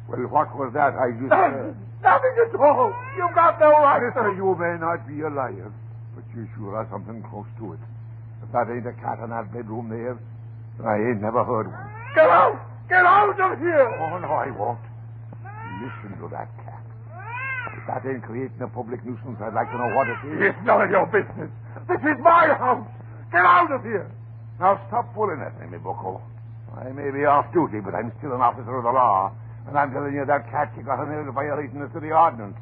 Well, 0.09 0.21
what 0.29 0.53
was 0.59 0.73
that 0.75 0.93
I 0.99 1.13
just 1.17 1.33
heard? 1.33 1.77
Nothing 2.03 2.35
at 2.37 2.55
all. 2.61 2.93
You've 3.17 3.35
got 3.35 3.59
no 3.61 3.71
right 3.71 4.03
Mister, 4.05 4.35
you 4.37 4.53
may 4.59 4.77
not 4.77 5.09
be 5.09 5.23
a 5.23 5.31
liar, 5.31 5.73
but 6.15 6.25
you 6.37 6.47
sure 6.57 6.77
are 6.77 6.87
something 6.91 7.23
close 7.31 7.47
to 7.61 7.73
it. 7.73 7.81
If 8.45 8.53
that 8.53 8.69
ain't 8.69 8.85
a 8.85 8.93
cat 9.01 9.25
in 9.25 9.33
that 9.33 9.49
bedroom 9.57 9.89
there, 9.89 10.21
I 10.85 11.01
ain't 11.01 11.25
never 11.25 11.41
heard 11.45 11.73
one. 11.73 11.89
Get 12.15 12.29
out. 12.29 12.61
Get 12.93 13.01
out 13.01 13.33
of 13.33 13.59
here. 13.59 13.89
Oh, 14.05 14.21
no, 14.21 14.29
I 14.29 14.53
won't. 14.53 14.85
Listen 15.81 16.13
to 16.21 16.29
that 16.29 16.53
cat. 16.61 16.85
If 17.73 17.83
that 17.89 18.05
ain't 18.05 18.23
creating 18.23 18.61
a 18.61 18.69
public 18.69 19.01
nuisance, 19.03 19.41
I'd 19.41 19.57
like 19.57 19.73
to 19.73 19.79
know 19.81 19.91
what 19.97 20.07
it 20.13 20.21
is. 20.29 20.53
It's 20.53 20.63
none 20.69 20.85
of 20.85 20.91
your 20.93 21.09
business. 21.09 21.49
This 21.89 22.03
is 22.05 22.19
my 22.21 22.53
house. 22.53 22.87
Get 23.33 23.43
out 23.43 23.73
of 23.73 23.83
here. 23.83 24.13
Now 24.61 24.79
stop 24.87 25.09
fooling 25.17 25.41
at 25.41 25.59
me, 25.59 25.67
me 25.73 25.79
bucko. 25.81 26.21
I 26.77 26.93
may 26.93 27.11
be 27.11 27.25
off 27.25 27.51
duty, 27.53 27.81
but 27.81 27.95
I'm 27.95 28.13
still 28.19 28.35
an 28.35 28.43
officer 28.45 28.77
of 28.77 28.85
the 28.85 28.93
law. 28.93 29.33
And 29.67 29.79
I'm 29.79 29.91
telling 29.91 30.13
you 30.15 30.25
that 30.27 30.51
cat 30.53 30.71
you 30.77 30.85
got 30.85 31.03
in 31.03 31.09
there 31.09 31.25
is 31.27 31.33
violating 31.35 31.81
the 31.81 31.91
city 31.97 32.13
ordinance. 32.13 32.55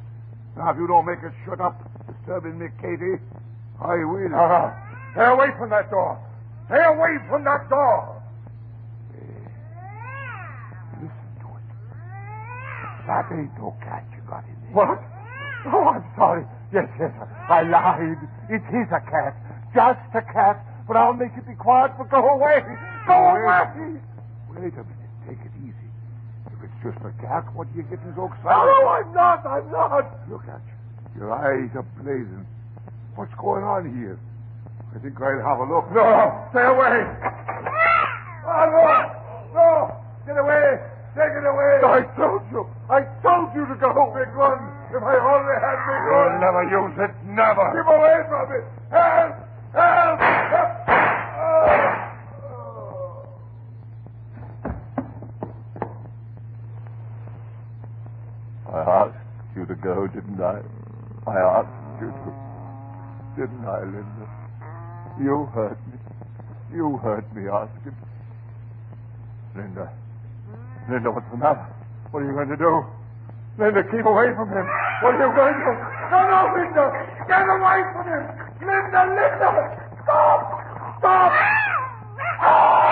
Now, 0.56 0.70
if 0.70 0.78
you 0.78 0.86
don't 0.86 1.04
make 1.04 1.18
it 1.20 1.32
shut 1.44 1.60
up, 1.60 1.76
disturbing 2.06 2.58
me, 2.58 2.68
Katie, 2.80 3.18
I 3.82 3.98
will. 4.06 4.30
Uh-huh. 4.32 4.70
Stay 5.12 5.24
away 5.26 5.48
from 5.58 5.70
that 5.70 5.90
door. 5.90 6.18
Stay 6.66 6.82
away 6.82 7.18
from 7.28 7.44
that 7.44 7.68
door. 7.68 8.22
Listen 10.96 11.30
to 11.40 11.48
it. 11.52 11.66
That 13.06 13.26
ain't 13.32 13.52
no 13.58 13.76
cat 13.84 14.04
you 14.16 14.22
got 14.28 14.44
in 14.48 14.56
there. 14.64 14.72
What? 14.72 14.98
Oh, 15.66 15.84
I'm 15.94 16.04
sorry. 16.16 16.44
Yes, 16.72 16.88
yes, 16.98 17.12
I 17.48 17.62
lied. 17.62 18.18
It 18.48 18.64
is 18.72 18.88
a 18.88 19.00
cat. 19.04 19.36
Just 19.74 20.00
a 20.16 20.22
cat. 20.32 20.64
But 20.88 20.96
I'll 20.96 21.12
make 21.14 21.36
it 21.36 21.46
be 21.46 21.54
quiet, 21.54 21.92
but 21.98 22.10
go 22.10 22.18
away. 22.18 22.64
Go 23.06 23.14
away. 23.14 24.00
Wait 24.50 24.72
a 24.74 24.82
minute. 24.82 25.12
Take 25.28 25.38
it 25.44 25.52
easy. 25.62 25.88
If 26.48 26.58
it's 26.64 26.78
just 26.82 26.98
a 27.04 27.12
cat, 27.22 27.44
what 27.54 27.68
are 27.68 27.76
you 27.76 27.82
getting 27.84 28.12
so 28.16 28.26
excited? 28.26 28.48
No, 28.48 28.88
I'm 28.88 29.12
not. 29.14 29.46
I'm 29.46 29.70
not. 29.70 30.08
Look 30.28 30.42
at 30.48 30.60
you. 30.66 31.20
Your 31.20 31.32
eyes 31.32 31.70
are 31.76 31.86
blazing. 32.02 32.46
What's 33.14 33.34
going 33.36 33.62
on 33.62 33.94
here? 33.94 34.18
I 34.94 34.98
think 35.00 35.16
I'll 35.20 35.40
have 35.40 35.58
a 35.58 35.66
look. 35.72 35.88
No, 35.92 36.04
stay 36.52 36.66
away. 36.68 37.00
Oh, 38.44 38.66
no. 38.68 38.84
No. 39.54 39.96
Get 40.26 40.36
away. 40.36 40.78
Take 41.16 41.32
it 41.32 41.46
away. 41.48 41.80
I 41.80 42.02
told 42.16 42.42
you. 42.52 42.68
I 42.90 43.00
told 43.24 43.54
you 43.54 43.64
to 43.66 43.74
go. 43.80 43.88
Oh, 43.88 44.12
big 44.12 44.28
one. 44.36 44.60
If 44.92 45.02
I 45.02 45.16
only 45.16 45.56
had 45.60 45.76
big 45.88 46.02
one. 46.12 46.12
You'll 46.12 46.40
never 46.44 46.64
use 46.68 46.96
it. 47.00 47.12
Never. 47.24 47.64
Keep 47.72 47.88
away 47.88 48.20
from 48.28 48.52
it. 48.52 48.64
Help. 48.92 49.32
Help. 49.72 50.20
Help. 50.20 50.70
Oh. 51.40 51.92
I 58.72 58.80
asked 59.04 59.56
you 59.56 59.64
to 59.66 59.74
go, 59.74 60.06
didn't 60.06 60.40
I? 60.40 60.60
I 61.26 61.36
asked 61.60 62.00
you 62.00 62.08
to. 62.12 62.32
Didn't 63.36 63.64
I, 63.64 63.80
Linda? 63.84 64.41
You 65.20 65.46
heard 65.54 65.76
me. 65.86 65.98
You 66.74 66.96
heard 67.02 67.24
me 67.36 67.48
asking. 67.48 67.96
Linda. 69.54 69.92
Linda, 70.90 71.10
what's 71.10 71.28
the 71.30 71.36
matter? 71.36 71.66
What 72.10 72.22
are 72.22 72.26
you 72.26 72.32
going 72.32 72.48
to 72.48 72.56
do? 72.56 72.84
Linda, 73.58 73.82
keep 73.84 74.06
away 74.06 74.32
from 74.34 74.48
him. 74.48 74.66
What 75.04 75.14
are 75.14 75.20
you 75.20 75.32
going 75.36 75.52
to 75.52 75.64
do? 75.68 75.74
No, 76.08 76.18
no, 76.28 76.40
Linda. 76.56 76.84
Get 77.28 77.44
away 77.44 77.78
from 77.92 78.04
him. 78.08 78.24
Linda, 78.64 79.00
Linda. 79.12 79.50
Stop. 80.02 80.40
Stop. 80.98 81.32
Ah! 82.40 82.88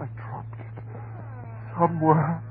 I 0.00 0.06
dropped 0.16 0.60
it 0.60 0.84
somewhere. 1.78 2.44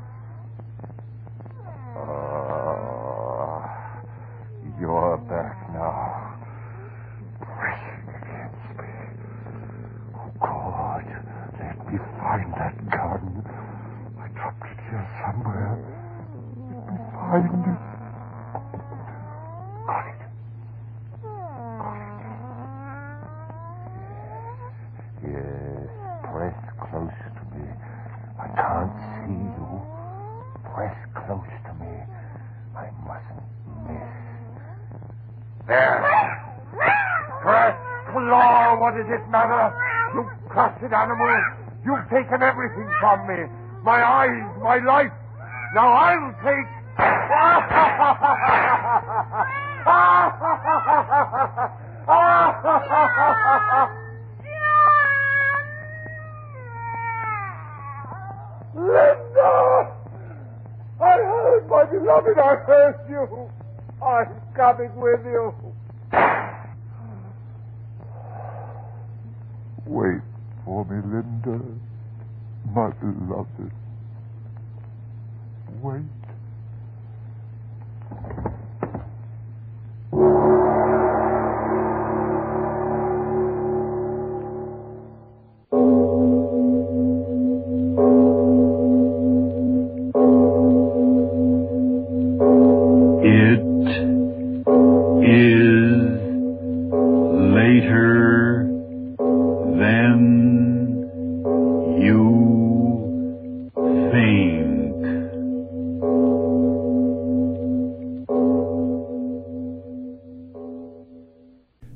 from 42.99 43.27
me 43.27 43.45
my 43.83 44.01
eyes, 44.03 44.43
my 44.61 44.77
life. 44.77 45.11
Now 45.73 45.91
I'll 45.93 46.33
take. 46.43 46.67
Linda! 58.75 59.91
I 61.01 61.15
heard, 61.15 61.69
my 61.69 61.85
beloved, 61.85 62.37
I 62.37 62.55
heard 62.65 62.95
you. 63.09 63.49
I'm 64.03 64.27
coming 64.55 64.93
with 64.95 65.21
you. 65.25 65.53
Wait 69.85 70.21
for 70.65 70.85
me, 70.85 71.01
Linda 71.05 71.61
my 72.75 72.91
beloved. 73.01 73.71
Wait. 75.81 76.03